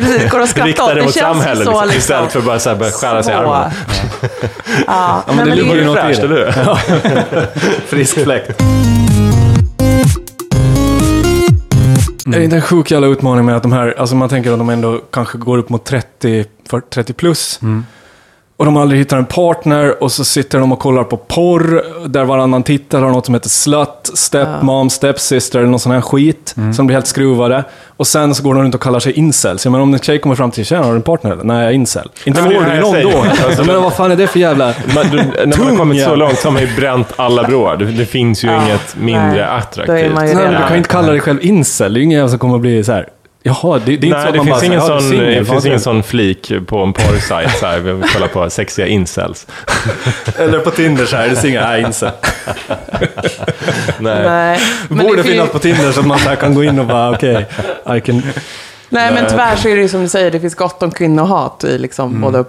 [0.00, 1.98] Precis, går skratta Riktar det mot samhället liksom, liksom.
[1.98, 3.72] istället för att bara så här, börja skära sig i armarna.
[4.86, 6.26] Ja, men nej, det men ligger ju något Fräscht, det.
[6.26, 6.52] eller
[7.30, 7.46] hur?
[7.86, 8.62] Frisk fläkt.
[12.26, 14.58] Är det inte en sjuk jävla utmaning med att de här, alltså man tänker att
[14.58, 17.60] de ändå kanske går upp mot 30, 40, 30 plus.
[18.58, 22.24] Och de aldrig hittar en partner och så sitter de och kollar på porr där
[22.24, 26.86] varannan tittar har något som heter slut, stepmom, stepsister eller någon sån här skit som
[26.86, 27.64] blir helt skruvade.
[27.96, 29.64] Och sen så går de runt och kallar sig incels.
[29.64, 31.44] Jag menar om en tjej kommer fram till tjena har du en partner eller?
[31.44, 32.10] Nej, jag är incel.
[32.24, 33.24] Inte men får du ju någon då.
[33.58, 34.74] Jag menar vad fan är det för jävla...
[34.94, 37.76] Man, du, när man har kommit så långt så har man ju bränt alla broar.
[37.76, 39.40] Det, det finns ju Ja, inget mindre nej.
[39.42, 40.14] attraktivt.
[40.14, 41.92] Nej, men du kan ju inte kalla dig själv incel.
[41.92, 43.08] Det är ju ingen jävel som kommer att bli så här.
[43.46, 45.44] Jaha, det, det är inte så Nej, att det man finns, bara ingen, sån, det
[45.44, 49.46] finns ingen sån flik på en porrsajt, så här, vi vill kolla på sexiga incels.
[50.38, 52.10] Eller på Tinder så här, det är singel, nej incel.
[53.98, 54.22] Nej.
[54.24, 57.46] Nej, Borde finnas på Tinder så att man så kan gå in och bara okej,
[57.96, 58.22] I can...
[58.88, 61.64] Nej, men tyvärr så är det ju som du säger, det finns gott om kvinnohat
[61.64, 62.20] i liksom Mm.
[62.20, 62.44] både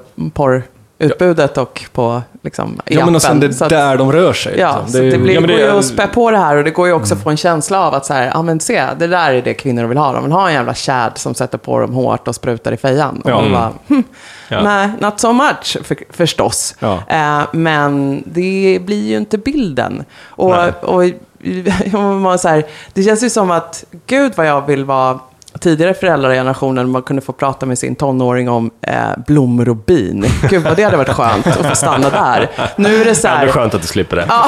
[0.97, 4.59] porrutbudet och på liksom, Ja men och sen det att- där de rör sig.
[4.59, 4.91] Ja, liksom.
[4.91, 6.37] så är det, ju- blir, Ja, men det går ju är- att spä på det
[6.37, 8.41] här och det går ju också att få en känsla av att så här, ja
[8.41, 10.13] men se, det där är det kvinnor vill ha.
[10.13, 13.21] De vill ha en jävla chad som sätter på dem hårt och sprutar i fejan.
[13.23, 13.41] Och Ja.
[13.41, 14.03] man bara, hm,
[14.49, 14.61] Ja.
[14.63, 16.75] nej, not so much för, förstås.
[16.79, 16.99] Ja.
[17.07, 20.03] Eh, men det blir ju inte bilden.
[20.25, 20.71] Och, Nej.
[20.81, 21.03] och,
[21.93, 25.19] och man så här, det känns ju som att, gud vad jag vill vara
[25.59, 28.93] tidigare föräldragenerationen, man kunde få prata med sin tonåring om eh,
[29.27, 30.25] blommor och bin.
[30.49, 32.49] Gud vad det hade varit skönt att få stanna där.
[32.75, 34.25] Nu är det så här, skönt att du slipper det.
[34.29, 34.45] Ja,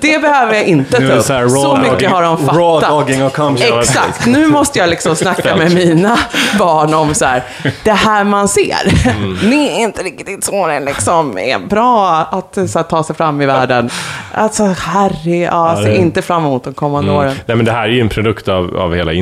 [0.00, 1.26] det behöver jag inte Nu är ta det upp.
[1.26, 2.56] så här Så, mycket dogging- har de fattat.
[2.56, 3.60] raw dogging och shot.
[3.60, 4.26] Exakt.
[4.26, 6.18] Nu måste jag liksom snacka med mina
[6.58, 7.42] barn om så här,
[7.84, 9.10] det här man ser.
[9.16, 9.32] Mm.
[9.50, 13.42] Ni är inte riktigt så det liksom är bra att så här, ta sig fram
[13.42, 13.90] i världen.
[14.34, 17.34] Alltså, herre, ja, se det- inte fram emot de kommande åren.
[17.46, 19.12] Nej, men det här är ju en produkt av, av hela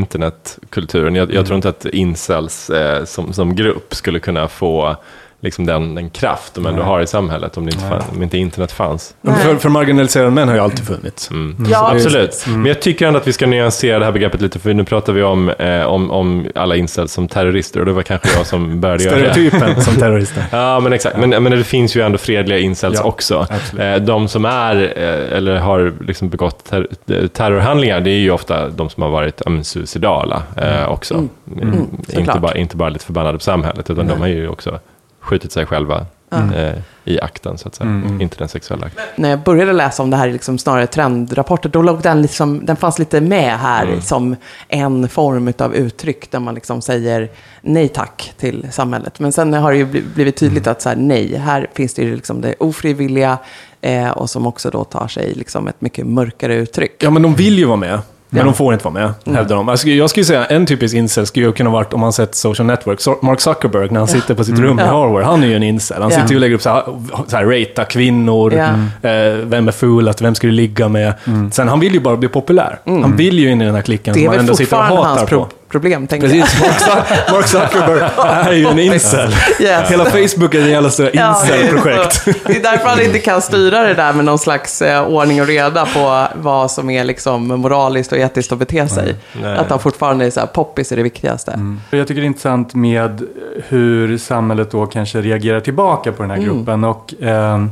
[0.85, 1.15] internetkulturen.
[1.15, 4.97] Jag, jag tror inte att incels eh, som, som grupp skulle kunna få
[5.45, 8.39] liksom den, den kraft de ändå har i samhället om, det inte, fann, om inte
[8.39, 9.15] internet fanns.
[9.23, 11.31] För, för marginaliserade män har ju alltid funnits.
[11.31, 11.67] Mm.
[11.71, 12.31] Ja, Absolut.
[12.31, 12.47] precis.
[12.47, 15.13] Men jag tycker ändå att vi ska nyansera det här begreppet lite, för nu pratar
[15.13, 18.81] vi om, eh, om, om alla incels som terrorister, och det var kanske jag som
[18.81, 19.33] började göra det.
[19.33, 20.45] Stereotypen som terrorister.
[20.51, 21.17] Ja, men exakt.
[21.17, 23.47] Men, men det finns ju ändå fredliga incels Ja, också.
[23.79, 26.87] Eh, De som är, eh, eller har liksom begått ter
[27.33, 31.15] terrorhandlingar, det är ju ofta de som har varit men, suicidala eh, också.
[31.15, 31.29] Mm.
[31.69, 32.41] inte, såklart.
[32.41, 34.79] bara, inte bara lite förbannade på samhället, utan de har ju också
[35.25, 36.73] skjutit sig själva eh,
[37.05, 38.03] i akten, så att säga.
[38.21, 39.05] Inte den sexuella akten.
[39.17, 42.67] när jag började läsa om det här i liksom snarare trendrapporter, då låg den, liksom,
[42.67, 44.01] den fanns lite med här Mm.
[44.03, 44.37] som
[44.69, 47.29] en form av uttryck där man liksom säger
[47.61, 49.21] nej tack till samhället.
[49.21, 52.03] Men sen har det ju bli- blivit tydligt att så här, nej, här finns det
[52.03, 53.39] ju liksom det ofrivilliga
[53.81, 56.97] eh, och som också då tar sig liksom ett mycket mörkare uttryck.
[57.03, 57.99] Ja, men de vill ju vara med.
[58.35, 59.37] Men de får inte vara med, Mm.
[59.37, 59.69] hävdar de.
[59.69, 62.67] Alltså, jag skulle säga en typisk incel skulle ju kunna varit om man sett Social
[62.67, 63.23] Network.
[63.23, 64.83] Mark Zuckerberg, när han sitter på sitt rum i.
[64.83, 66.03] Harvard, han är ju en incel.
[66.03, 66.83] Han sitter ju och lägger upp så här,
[67.27, 68.65] så här rata kvinnor, Ja.
[69.11, 71.15] eh, vem är fulast, vem ska du ligga med?
[71.53, 72.79] Sen, han vill ju bara bli populär.
[72.85, 74.25] Han vill ju in i den här klicken Mm.
[74.25, 75.49] som han ändå sitter och hatar på.
[75.81, 76.41] Pro- problem, tänker jag.
[76.45, 78.01] Precis, Mark, Zuck- Mark Zuckerberg
[78.49, 79.31] är ju en incel.
[79.61, 79.91] Yes.
[79.91, 82.25] Hela Facebook är ett jävla stora Ja, det är incel-projekt.
[82.47, 85.47] Det är därför han inte kan styra det där med någon slags eh, ordning och
[85.47, 89.15] reda på vad som är liksom moraliskt och etiskt att bete sig.
[89.43, 89.57] Nej.
[89.59, 91.59] Att han fortfarande är så här, poppis är det viktigaste.
[91.91, 93.23] Jag tycker det är intressant med
[93.69, 96.85] hur samhället då kanske reagerar tillbaka på den här gruppen.
[96.85, 97.65] Och eh,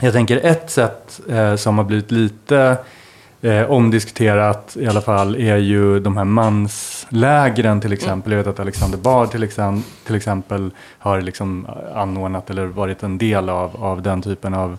[0.00, 2.76] jag tänker ett sätt eh, som har blivit lite
[3.46, 8.32] eh, omdiskuterat i alla fall är ju de här manslägren till exempel.
[8.32, 13.18] Jag vet att Alexander Bard till, exem- till exempel har liksom anordnat eller varit en
[13.18, 14.78] del av, av den typen av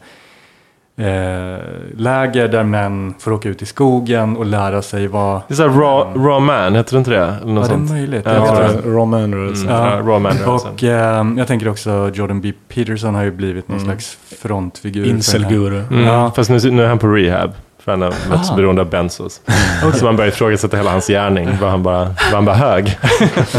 [0.98, 1.58] eh,
[1.96, 5.42] läger där män får åka ut i skogen och lära sig vad...
[5.48, 7.36] Det är så här raw, raw man, heter det inte det?
[7.42, 7.90] Eller något Ja, det är sånt.
[7.92, 8.26] möjligt.
[8.26, 8.82] Ja, Jag tror det.
[8.90, 8.90] det.
[8.90, 9.70] Roman-rörelsen.
[9.70, 9.82] Mm.
[9.82, 12.54] Ja, raw man Och eh, jag tänker också Jordan B.
[12.68, 15.06] Peterson har ju blivit någon slags frontfigur.
[15.08, 15.80] Incel-guru.
[15.92, 16.04] Mm.
[16.06, 16.32] Ja.
[16.36, 17.52] Fast nu, nu är han på rehab.
[17.88, 19.42] För han är mest beroende av benzos.
[19.94, 21.58] Så man börjar ifrågasätta hela hans gärning.
[21.62, 22.86] Var han bara, var han bara hög?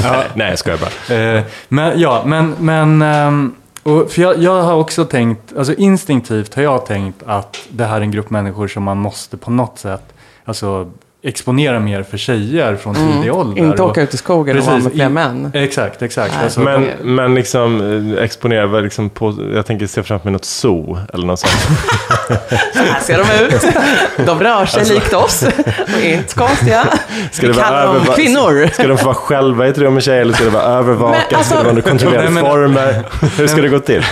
[0.34, 1.16] Nej, jag skojar bara.
[1.16, 6.62] Eh, men ja, men, men och för jag, jag har också tänkt, alltså instinktivt har
[6.62, 10.14] jag tänkt att det här är en grupp människor som man måste på något sätt,
[10.44, 10.90] alltså
[11.22, 13.62] exponera mer för tjejer från tidig ålder.
[13.62, 15.50] Inte åka ut i skogen och vara med fler män.
[15.54, 16.34] Exakt, exakt.
[16.42, 17.80] Alltså, Men, men liksom
[18.16, 21.52] eh, exponera liksom på, jag tänker se framför mig något zoo eller något sånt.
[22.74, 23.76] Så här ser de ut.
[24.26, 25.42] De rör sig likt oss.
[25.42, 26.84] Och är inte konstiga.
[27.32, 28.68] Ska Vi det vara kallar dem kvinnor.
[28.72, 31.32] Ska de få vara själva i ett rum med tjejer eller ska det vara övervakat?
[31.32, 33.04] Alltså- Ska det vara under kontrollerade Nej, men- former?
[33.38, 34.04] Hur ska det gå till?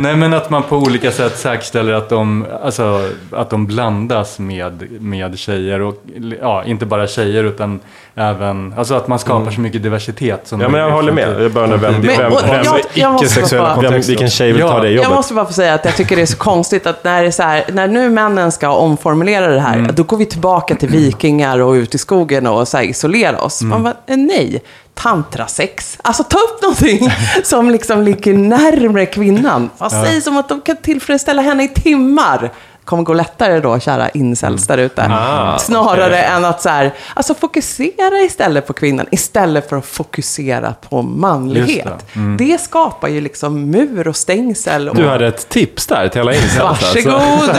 [0.00, 4.86] Nej, men att man på olika sätt säkerställer att de, alltså, att de blandas med,
[5.00, 5.80] med tjejer.
[5.80, 6.02] Och,
[6.40, 7.80] ja, inte bara tjejer utan
[8.14, 10.40] även, alltså att man skapar så mycket diversitet.
[10.44, 10.72] Som Mm.
[10.74, 11.28] Ja, men jag håller med.
[11.28, 12.62] Jag undrar från vem- Men, vem- och, ålder.
[12.64, 14.80] jag, jag icke-sexuella Vem, vilken tjej vill ta Ja.
[14.82, 15.10] det jag jobbet?
[15.10, 17.30] måste bara få säga att jag tycker det är så konstigt att när, det är
[17.32, 21.58] så här, när nu männen ska omformulera det här, då går vi tillbaka till vikingar
[21.58, 23.62] och ut i skogen och så här, isolera oss.
[23.62, 24.62] Man bara, eh, nej,
[25.02, 25.98] tantrasex.
[26.02, 27.12] Alltså ta upp någonting
[27.44, 29.70] som liksom ligger närmre kvinnan.
[29.78, 32.52] Vad sägs om att de kan tillfredsställa henne i timmar?
[32.84, 35.02] Kommer gå lättare då, kära incels där ute.
[35.10, 40.74] Ah, Snarare än att så här, alltså fokusera istället på kvinnan, istället för att fokusera
[40.90, 41.86] på manlighet.
[42.14, 44.88] Just Det, skapar ju liksom mur och stängsel.
[44.88, 46.58] Och Du hade ett tips där till alla incels.
[46.58, 47.56] Varsågod!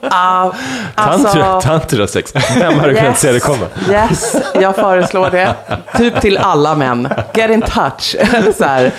[0.12, 0.52] Ah,
[0.96, 2.32] Tantra, alltså, tantrasex.
[2.58, 3.66] Vem hade kunnat se det komma?
[3.90, 5.54] Yes, jag föreslår det.
[5.96, 7.08] Typ till alla män.
[7.34, 8.16] Get in touch.
[8.58, 8.92] Så här,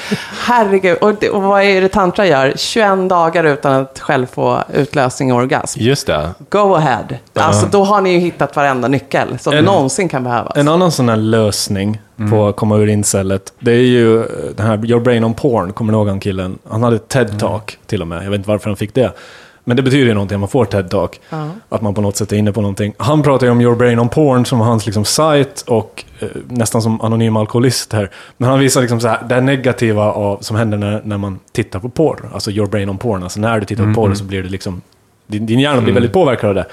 [0.45, 0.97] herregud.
[0.97, 2.53] Och, det- och vad är det tantra gör?
[2.55, 5.60] 21 dagar utan att själv få utlösning och orgasm.
[5.77, 6.29] Just det.
[6.49, 7.05] Go ahead.
[7.33, 10.57] Alltså, då har ni ju hittat varenda nyckel som En- någonsin kan behövas.
[10.57, 14.23] En annan sån här lösning på att komma ur incellet, det är ju
[14.57, 16.57] den här Your Brain on Porn, kommer ni ihåg han killen?
[16.69, 19.11] Han hade ett TED-talk till och med, jag vet inte varför han fick det.
[19.63, 21.09] Men det betyder ju någonting, man får TED-talk.
[21.69, 22.93] Att man på något sätt är inne på någonting.
[22.97, 26.27] Han pratar ju om Your Brain on Porn som var hans liksom sajt och eh,
[26.47, 28.09] nästan som anonym alkoholist här.
[28.37, 31.79] Men han visar liksom så här, det negativa av, som händer när, när man tittar
[31.79, 32.29] på porr.
[32.33, 34.81] Alltså Your Brain on Porn, alltså när du tittar på porr så blir det liksom
[35.31, 36.65] din, din hjärna blir väldigt påverkad av det.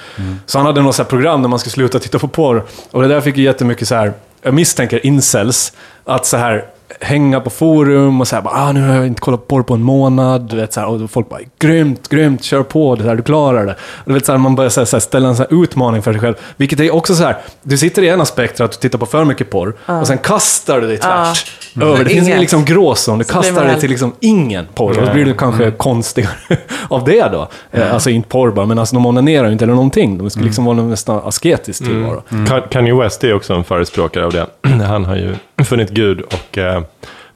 [0.46, 2.64] Så han hade något så här program där man skulle sluta titta på porr.
[2.90, 5.72] Och det där fick ju jättemycket så här, jag misstänker incels,
[6.04, 6.64] att så här
[7.00, 9.82] hänga på forum och bara, ah, nu har jag inte kollat på porr på en
[9.82, 10.42] månad.
[10.50, 13.66] Du vet, så här, och folk bara, grymt, grymt, kör på, det här, du klarar
[13.66, 13.72] det.
[13.72, 15.62] Och du vet, så här, man börjar så här, så här, ställa en så här
[15.62, 16.34] utmaning för sig själv.
[16.56, 19.24] Vilket är också så här, du sitter i ena spektrat att du tittar på för
[19.24, 21.44] mycket porr och sen kastar du dig tvärs
[21.80, 21.92] över.
[21.98, 22.40] Det finns ingen Inget.
[22.40, 24.98] liksom gråzon, du kastar dig till liksom ingen porr.
[25.00, 26.32] Och då blir du kanske konstigare
[26.88, 27.48] av det då.
[27.72, 30.18] Eh, Alltså inte porr bara, men alltså de onanerar ju inte eller någonting.
[30.18, 32.22] De skulle liksom vara en nästan asketisk tillvaro.
[32.28, 34.46] Ka- Kanye West är också en förespråkare av det.
[34.88, 36.82] Han har ju funnit Gud och eh,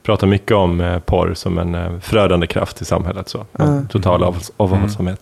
[0.05, 3.29] pratar mycket om eh, porr som en eh, förödande kraft i samhället.
[3.29, 3.45] Så.
[3.89, 5.19] Total av, avhållsamhet.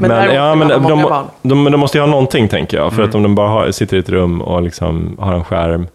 [0.00, 1.08] Men däremot ja, kan men man ha
[1.42, 2.92] de, de, de, de måste ju ha någonting tänker jag.
[2.92, 5.86] För att om de bara har, sitter i ett rum och liksom har en skärm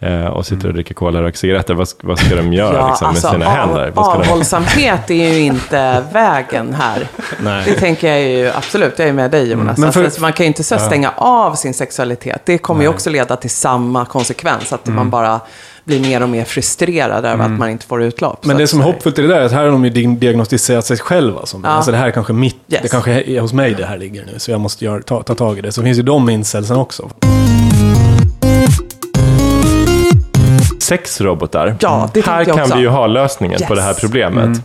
[0.00, 3.08] eh, och sitter och dricker cola och röker cigaretter, vad, vad ska de göra liksom,
[3.12, 3.92] med sina händer?
[3.94, 4.20] Vad ska de...
[4.20, 6.98] avhållsamhet är ju inte vägen här.
[6.98, 7.76] Det Nej.
[7.78, 9.78] tänker jag ju absolut, jag är med dig Jonas.
[9.78, 12.42] Men för- alltså, man kan ju inte så stänga av sin sexualitet.
[12.44, 14.96] Det kommer ju också leda till samma konsekvens, att Mm.
[14.96, 15.40] man bara
[15.84, 18.44] blir mer och mer frustrerad över att man inte får utlopp.
[18.44, 20.06] Men det som är hoppfullt i det där är att här har de ju di-
[20.16, 21.46] diagnostiserat sig själva.
[21.46, 21.70] Som, Ja.
[21.70, 22.82] Alltså det här är kanske mitt, Yes.
[22.82, 24.38] det kanske är hos mig det här ligger nu.
[24.38, 25.72] Så jag måste göra, ta, ta tag i det.
[25.72, 27.10] Så finns ju de incelsen också.
[30.80, 31.76] Sexrobotar.
[31.80, 32.74] Ja, det tänkte här jag kan också.
[32.74, 33.78] vi ju ha lösningen på Yes.
[33.78, 34.60] det här problemet.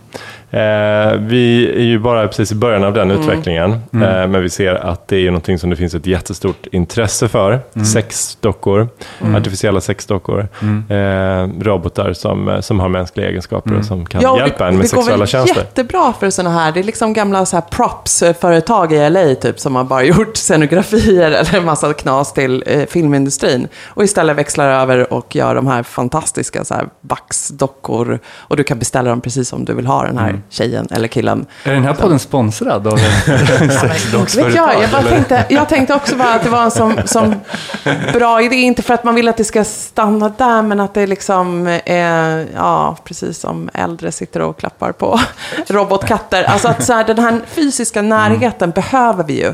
[0.52, 3.80] Eh, vi är ju bara precis i början av den utvecklingen, eh,
[4.28, 7.60] men vi ser att det är någonting som det finns ett jättestort intresse för.
[7.94, 8.90] Sexdockor,
[9.36, 10.48] artificiella sexdockor,
[10.90, 14.70] eh, robotar som, eh, som har mänskliga egenskaper och som kan Ja, och hjälpa det,
[14.70, 15.58] en med det går sexuella väl tjänster.
[15.62, 19.76] jättebra för sådana här, det är liksom gamla så här props-företag i LA typ som
[19.76, 23.68] har bara gjort scenografier eller en massa knas till eh, filmindustrin.
[23.86, 28.20] Och istället växlar över och gör de här fantastiska så här vaxdockor.
[28.28, 31.46] Och du kan beställa dem precis som du vill ha den här tjejen eller killen.
[31.64, 32.94] Är den här podden sponsrad av
[33.28, 34.84] ett Vet sexdocksföretag?
[34.84, 37.36] jag, bara tänkte, jag tänkte också bara att det var en som, som
[38.14, 41.08] bra idé, inte för att man vill att det ska stanna där, men att det
[41.08, 45.20] liksom är, ja, precis som äldre sitter och klappar på
[45.68, 46.44] robotkatter.
[46.44, 49.54] Alltså att så här, den här fysiska närheten behöver vi ju.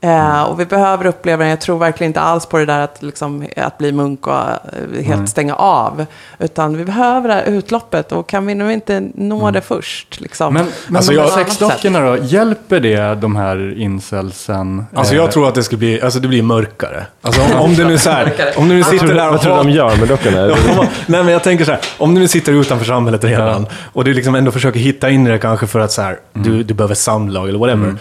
[0.00, 1.50] Eh, och vi behöver uppleva den.
[1.50, 5.04] Jag tror verkligen inte alls på det där att, liksom, att bli munk och eh,
[5.04, 6.06] helt stänga av.
[6.38, 10.20] Utan vi behöver det här utloppet och kan vi nu inte nå det först?
[10.20, 14.86] Liksom, Men, men Alltså jag- sexdockorna då, hjälper det de här incelsen?
[14.94, 17.06] Alltså Eh, jag tror att det ska bli, alltså det blir mörkare.
[17.22, 19.52] Alltså om, om du nu så här, om du nu sitter där och vad tror
[19.56, 20.46] du de gör med dockorna?
[20.76, 24.04] Ja, Nej men jag tänker så här, om du nu sitter utanför samhället redan och
[24.04, 26.94] du liksom ändå försöker hitta in det kanske för att så här, du, du behöver
[26.94, 27.94] samlag eller whatever.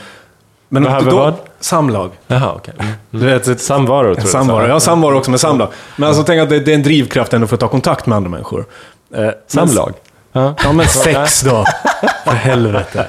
[0.70, 1.34] Men Behöver då, vad?
[1.60, 2.12] Samlag.
[2.28, 2.74] Jaha, okej.
[2.80, 3.26] Mm.
[3.26, 4.28] Vet, ett, Samvaro tror jag.
[4.28, 4.68] samvaro.
[4.68, 5.70] Ja, samvaro också med samlag.
[5.96, 8.16] Men alltså tänk att det, det är en drivkraft ändå för att ta kontakt med
[8.16, 8.66] andra människor.
[9.16, 9.94] Eh, men- Samlag?
[10.36, 10.54] Ja.
[10.64, 11.66] Ja, men sex då.
[12.26, 13.06] För helvete.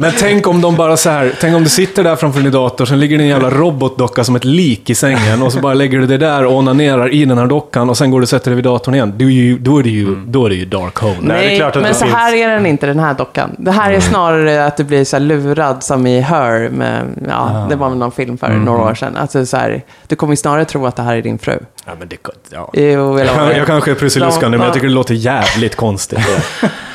[0.00, 2.84] Men tänk om de bara så här, tänk om du sitter där framför din dator,
[2.86, 5.98] sen ligger det en jävla robotdocka som ett lik i sängen och så bara lägger
[5.98, 8.50] du det där och onanerar i den här dockan och sen går du och sätter
[8.50, 9.12] dig vid datorn igen.
[9.16, 11.16] Du är ju, då, är det ju, då är det ju dark hole.
[11.20, 13.14] Nej, det är klart att men det så finns- här är den inte, den här
[13.14, 13.50] dockan.
[13.58, 17.66] Det här är snarare att du blir så här lurad som i Her, med, ja,
[17.70, 19.16] det var väl någon film för några år sedan.
[19.16, 21.58] Alltså så här, du kommer ju snarare tro att det här är din fru.
[21.86, 22.16] Ja, men det,
[22.50, 22.70] ja.
[22.72, 25.45] Jo, Jag, eller, jag kanske är prussiluskande, men jag tycker det låter jävligt
[25.76, 26.18] konstigt.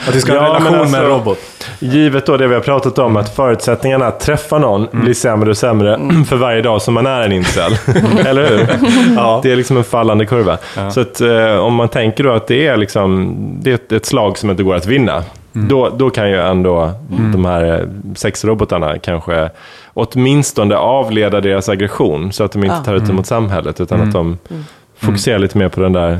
[0.07, 1.37] Att du ska ha en Ja, relation med en alltså- robot.
[1.79, 5.57] Givet då det vi har pratat om, att förutsättningarna att träffa någon blir sämre och
[5.57, 7.71] sämre för varje dag som man är en incel.
[8.25, 8.67] Eller hur?
[9.15, 9.39] Ja.
[9.43, 10.57] Det är liksom en fallande kurva.
[10.91, 14.05] Så att, eh, om man tänker då att det är, liksom, det är ett, ett
[14.05, 16.91] slag som inte går att vinna, då, då kan ju ändå
[17.33, 17.79] de här eh,
[18.15, 19.49] sexrobotarna kanske
[19.93, 22.83] åtminstone avleda deras aggression, så att de inte Ja.
[22.83, 24.37] tar ut det mot samhället, utan att de
[24.99, 26.19] fokuserar lite mer på den där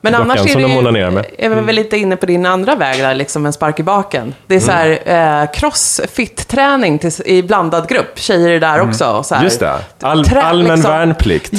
[0.00, 1.26] Men annars är det de ju, med.
[1.38, 4.34] är vi väl lite inne på din andra väg där, liksom en spark i baken.
[4.46, 8.18] Det är så här, eh, crossfit-träning i blandad grupp.
[8.18, 9.06] Tjejer är där också.
[9.10, 9.46] Och så här, Mm.
[9.46, 11.52] Just det, All, Trä- allmän liksom- värnplikt.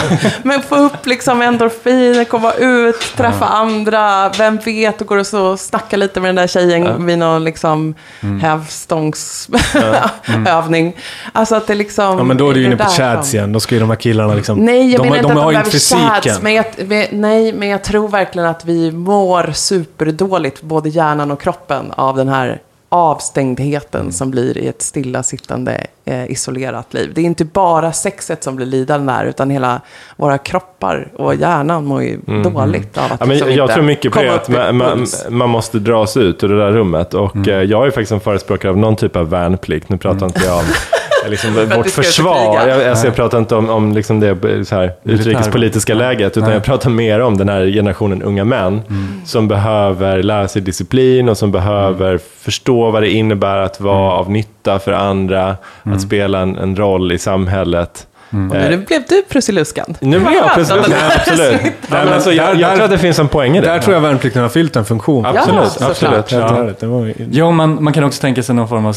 [0.42, 4.28] Men få upp liksom endorfiner, komma ut, träffa andra.
[4.28, 7.94] Vem vet, och går och så snacka lite med den där tjejen vid någon liksom
[8.22, 8.40] Mm.
[8.40, 10.96] hävstångsövning.
[11.32, 12.04] Alltså att det liksom...
[12.06, 12.18] Mm.
[12.18, 13.52] Ja, men då är du inne på chads igen.
[13.52, 14.64] Då ska ju de här killarna liksom...
[14.64, 16.64] Nej, jag de, menar de, inte de att de behöver chads, men jag,
[17.12, 22.28] nej, men jag tror verkligen att vi mår superdåligt, både hjärnan och kroppen, av den
[22.28, 24.12] här avstängdheten Mm.
[24.12, 27.12] som blir i ett stillasittande, eh, isolerat liv.
[27.14, 29.80] Det är inte bara sexet som blir lidande där, utan hela
[30.16, 33.16] våra kroppar och hjärnan mår ju dåligt av att Mm.
[33.20, 36.06] Ja, men liksom jag inte tror mycket på det att man, man, man måste dra
[36.06, 37.14] sig ut ur det där rummet.
[37.14, 37.48] Och Mm.
[37.50, 39.88] eh, jag är faktiskt en förespråkare av någon typ av värnplikt.
[39.88, 40.64] Nu pratar inte jag om
[41.28, 42.68] liksom, vårt försvar.
[42.68, 46.44] Jag, alltså, jag pratar inte om, om liksom det eh, så här, utrikespolitiska läget, utan
[46.44, 46.52] Nej.
[46.52, 48.82] jag pratar mer om den här generationen unga män
[49.24, 54.30] som behöver lära sig disciplin och som behöver förstå vad det innebär att vara av
[54.30, 58.06] nytta för andra, att spela en, en roll i samhället.
[58.30, 59.94] Och nu blev du Prussiluskan.
[60.00, 60.88] Nu blir jag skönt.
[60.88, 61.60] Nej, absolut.
[61.62, 63.66] Nej, men alltså, jag, jag tror att det finns en poäng i det.
[63.66, 65.26] Där tror jag värnplikten har fyllt en funktion.
[65.26, 66.32] Absolut, Ja, absolut.
[66.32, 66.56] Ja.
[66.56, 68.92] ärligt, det var, Jo, man, man kan också tänka sig någon form av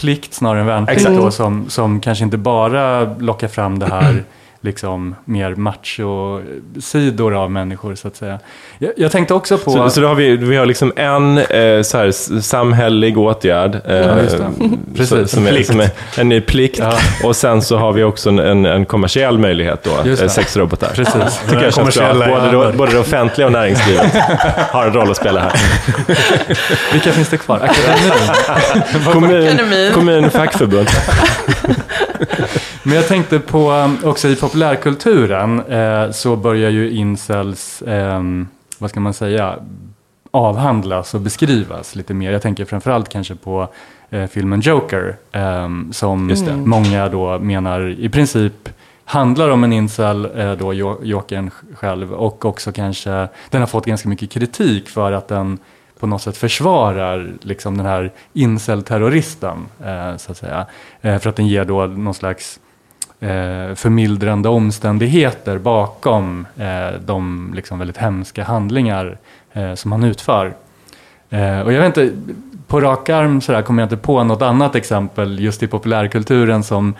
[0.00, 1.16] samhällsplikt snarare än värnplikt Exakt.
[1.16, 4.24] då, som, som kanske inte bara lockar fram det här
[4.62, 8.38] liksom mer macho-sidor av människor så att säga.
[8.78, 9.70] Jag, jag tänkte också på...
[9.70, 13.74] Så, så då har vi, vi har liksom en eh, så här, samhällelig åtgärd.
[13.86, 14.50] Eh, Ja.
[14.96, 15.68] Precis, som, en är, plikt.
[15.70, 16.78] som är en ny plikt.
[16.78, 16.98] Ja.
[17.24, 20.28] Och sen så har vi också en, en, en kommersiell möjlighet då, eh, det.
[20.28, 20.88] sexrobotar.
[20.94, 21.40] Precis.
[21.48, 22.14] Tycker jag känns bra.
[22.14, 24.14] Både, det, både det offentliga och näringslivet
[24.70, 25.52] har en roll att spela här.
[26.92, 27.56] Vilka finns det kvar?
[27.56, 29.12] Akademin.
[29.12, 29.92] Kommun, Akademin.
[29.92, 30.88] kommun fackförbund.
[32.82, 38.22] Men jag tänkte på um, också i populärkulturen eh, så börjar ju incels, eh,
[38.78, 39.56] vad ska man säga,
[40.30, 42.32] avhandlas och beskrivas lite mer.
[42.32, 43.68] Jag tänker framförallt kanske på
[44.10, 48.68] eh, filmen Joker eh, som många då menar i princip
[49.04, 53.86] handlar om en incel, eh, då Jo- Jokern själv och också kanske den har fått
[53.86, 55.58] ganska mycket kritik för att den
[55.98, 59.66] på något sätt försvarar liksom den här incel-terroristen,
[60.18, 60.66] så att säga.
[61.02, 62.60] För att den ger då någon slags
[63.20, 69.18] eh, förmildrande omständigheter bakom eh, de liksom väldigt hemska handlingar
[69.52, 70.54] eh, som han utför.
[71.30, 72.12] Eh, och jag vet inte,
[72.66, 76.62] på rak arm så där kommer jag inte på något annat exempel just i populärkulturen
[76.62, 76.94] som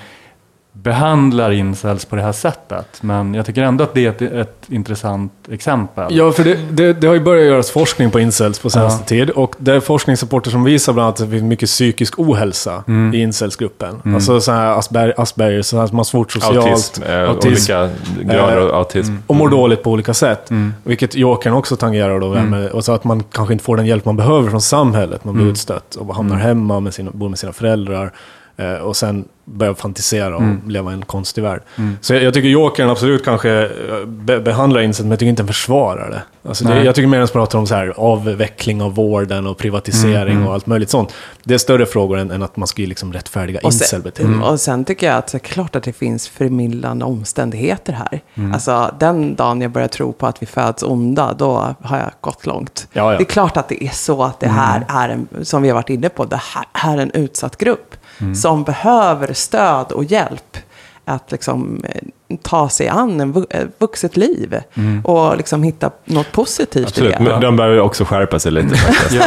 [0.73, 2.87] behandlar incels på det här sättet.
[3.01, 6.17] Men jag tycker ändå att det är ett, ett intressant exempel.
[6.17, 9.31] Ja, för det, det, det har ju börjat göras forskning på incels på senaste tid.
[9.31, 13.15] Och det är forskningsrapporter som visar bland annat att det finns mycket psykisk ohälsa Mm.
[13.15, 14.15] i incelsgruppen.
[14.15, 16.57] Alltså så här Asper, Asperger, så här, man har svårt socialt.
[16.67, 17.73] Autism, eh, autism.
[17.73, 17.91] olika
[18.35, 19.15] grader av autism.
[19.27, 20.51] Och mår dåligt på olika sätt.
[20.85, 22.29] Vilket Jokern också tangerar då.
[22.35, 25.25] Med, och så att man kanske inte får den hjälp man behöver från samhället.
[25.25, 28.13] Man blir utstött och hamnar hemma, med sina, bor med sina föräldrar.
[28.57, 31.63] Eh, och sen börjar fantisera och leva i en konstig värld.
[32.01, 35.43] Så jag, jag tycker Jokern absolut kanske eh, be, behandlar incel, men jag tycker inte
[35.43, 36.23] den försvarar det.
[36.49, 40.47] Alltså det jag tycker mer den pratar om så här, avveckling av vården och privatisering
[40.47, 41.15] och allt möjligt sånt.
[41.45, 44.35] Det är större frågor än, än att man ska liksom rättfärdiga Och sen, incelbeteende.
[44.37, 48.20] mm, och sen tycker jag att det är klart att det finns förmildrande omständigheter här.
[48.35, 48.53] Mm.
[48.53, 52.47] Alltså den dagen jag börjar tro på att vi föds onda, då har jag gått
[52.47, 52.89] långt.
[52.93, 53.12] Ja, Mm.
[53.12, 53.18] ja.
[53.18, 55.74] Det är klart att det är så att det här är, en, som vi har
[55.74, 56.41] varit inne på, det
[56.72, 58.35] här är en utsatt grupp Mm.
[58.35, 60.57] som behöver stöd och hjälp.
[61.05, 62.03] att liksom, eh,
[62.43, 64.61] ta sig an en ett vuxet liv.
[64.75, 65.05] Mm.
[65.05, 67.31] Och liksom hitta något positivt Absolut, i det.
[67.31, 69.14] men de behöver ju också skärpa sig lite faktiskt.
[69.14, 69.27] Ja.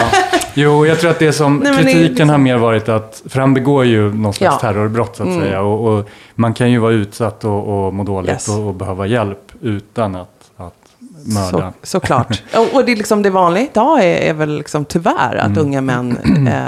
[0.53, 3.23] Jo, jag tror att det som Nej, men det kritiken liksom- har mer varit att,
[3.29, 4.59] för han begår ju någon slags Ja.
[4.73, 5.41] terrorbrott så att Mm.
[5.41, 5.61] säga.
[5.61, 8.49] Och, och man kan ju vara utsatt och, och må dåligt Yes.
[8.49, 10.29] och, och behöva hjälp utan att,
[11.25, 11.73] mörda.
[11.81, 12.41] Så, såklart.
[12.55, 15.81] och, och det är liksom det vanliga idag är, är väl liksom tyvärr att unga
[15.81, 16.17] män
[16.47, 16.63] eh,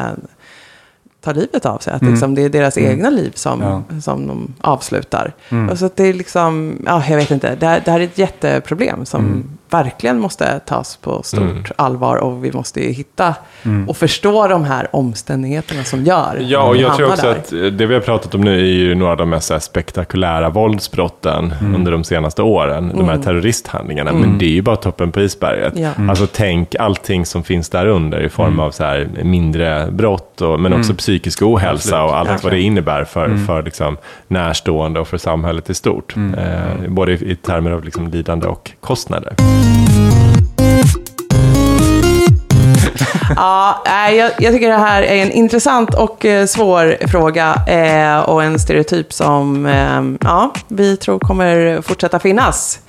[1.25, 1.93] tar livet av sig.
[1.93, 3.83] Att liksom det är deras egna liv som, Ja.
[4.01, 5.33] som de avslutar.
[5.49, 5.69] Mm.
[5.69, 8.03] Och så att det är liksom, ja, jag vet inte, det här, det här är
[8.03, 11.63] ett jätteproblem som verkligen måste tas på stort Mm.
[11.75, 12.15] allvar.
[12.17, 13.89] Och vi måste ju hitta Mm.
[13.89, 17.31] och förstå de här omständigheterna som gör Ja, och jag tror också där.
[17.67, 21.53] att det vi har pratat om nu är ju några av de mest spektakulära våldsbrotten
[21.75, 22.91] under de senaste åren.
[22.95, 24.13] De här terroristhandlingarna.
[24.13, 25.73] Men det är ju bara toppen på isberget.
[25.77, 25.89] Ja.
[26.09, 30.59] Alltså tänk allting som finns där under i form av så här mindre brott, och,
[30.59, 33.97] men också psykisk ohälsa och allt vad det innebär för, för liksom
[34.27, 36.15] närstående och för samhället i stort.
[36.17, 39.33] Eh, både i, i termer av liksom lidande och kostnader.
[43.35, 48.19] Ja, eh, jag, jag tycker det här är en intressant och eh, svår fråga eh,
[48.19, 52.79] och en stereotyp som eh, ja, vi tror kommer fortsätta finnas.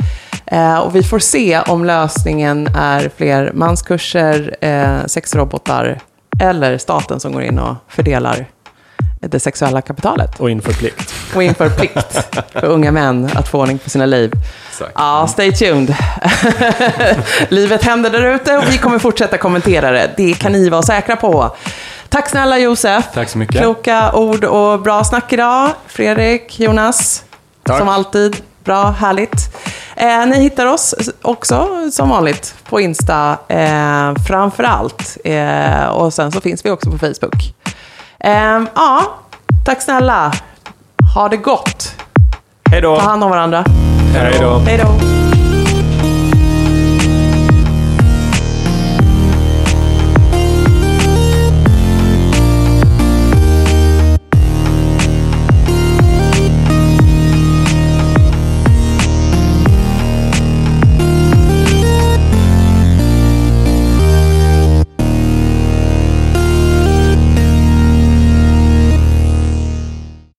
[0.46, 6.00] Eh, och vi får se om lösningen är fler manskurser, eh, sexrobotar
[6.42, 8.46] eller staten som går in och fördelar
[9.30, 11.14] det sexuella kapitalet Och inför plikt.
[11.34, 14.32] och inför plikt för unga män att få ordning på sina liv.
[14.70, 14.92] Exakt.
[14.94, 15.96] Ja, stay tuned.
[17.48, 20.10] Livet händer där ute och vi kommer fortsätta kommentera det.
[20.16, 21.56] Det kan ni vara säkra på.
[22.08, 23.04] Tack snälla Josef.
[23.14, 23.60] Tack så mycket.
[23.60, 25.70] Kloka ord och bra snack idag.
[25.86, 27.24] Fredrik, Jonas.
[27.62, 27.78] Tack.
[27.78, 28.36] Som alltid.
[28.64, 29.56] Bra, härligt.
[29.96, 35.16] Eh, ni hittar oss också som vanligt på Insta eh, framför allt.
[35.24, 37.54] Eh, och sen så finns vi också på Facebook.
[38.26, 39.02] Eh, ja,
[39.64, 40.32] tack snälla.
[41.14, 41.94] Ha det gott.
[42.70, 42.96] Hej då!
[42.96, 43.64] Ta hand om varandra.
[44.14, 44.58] Hej då!
[44.58, 45.25] Hej då.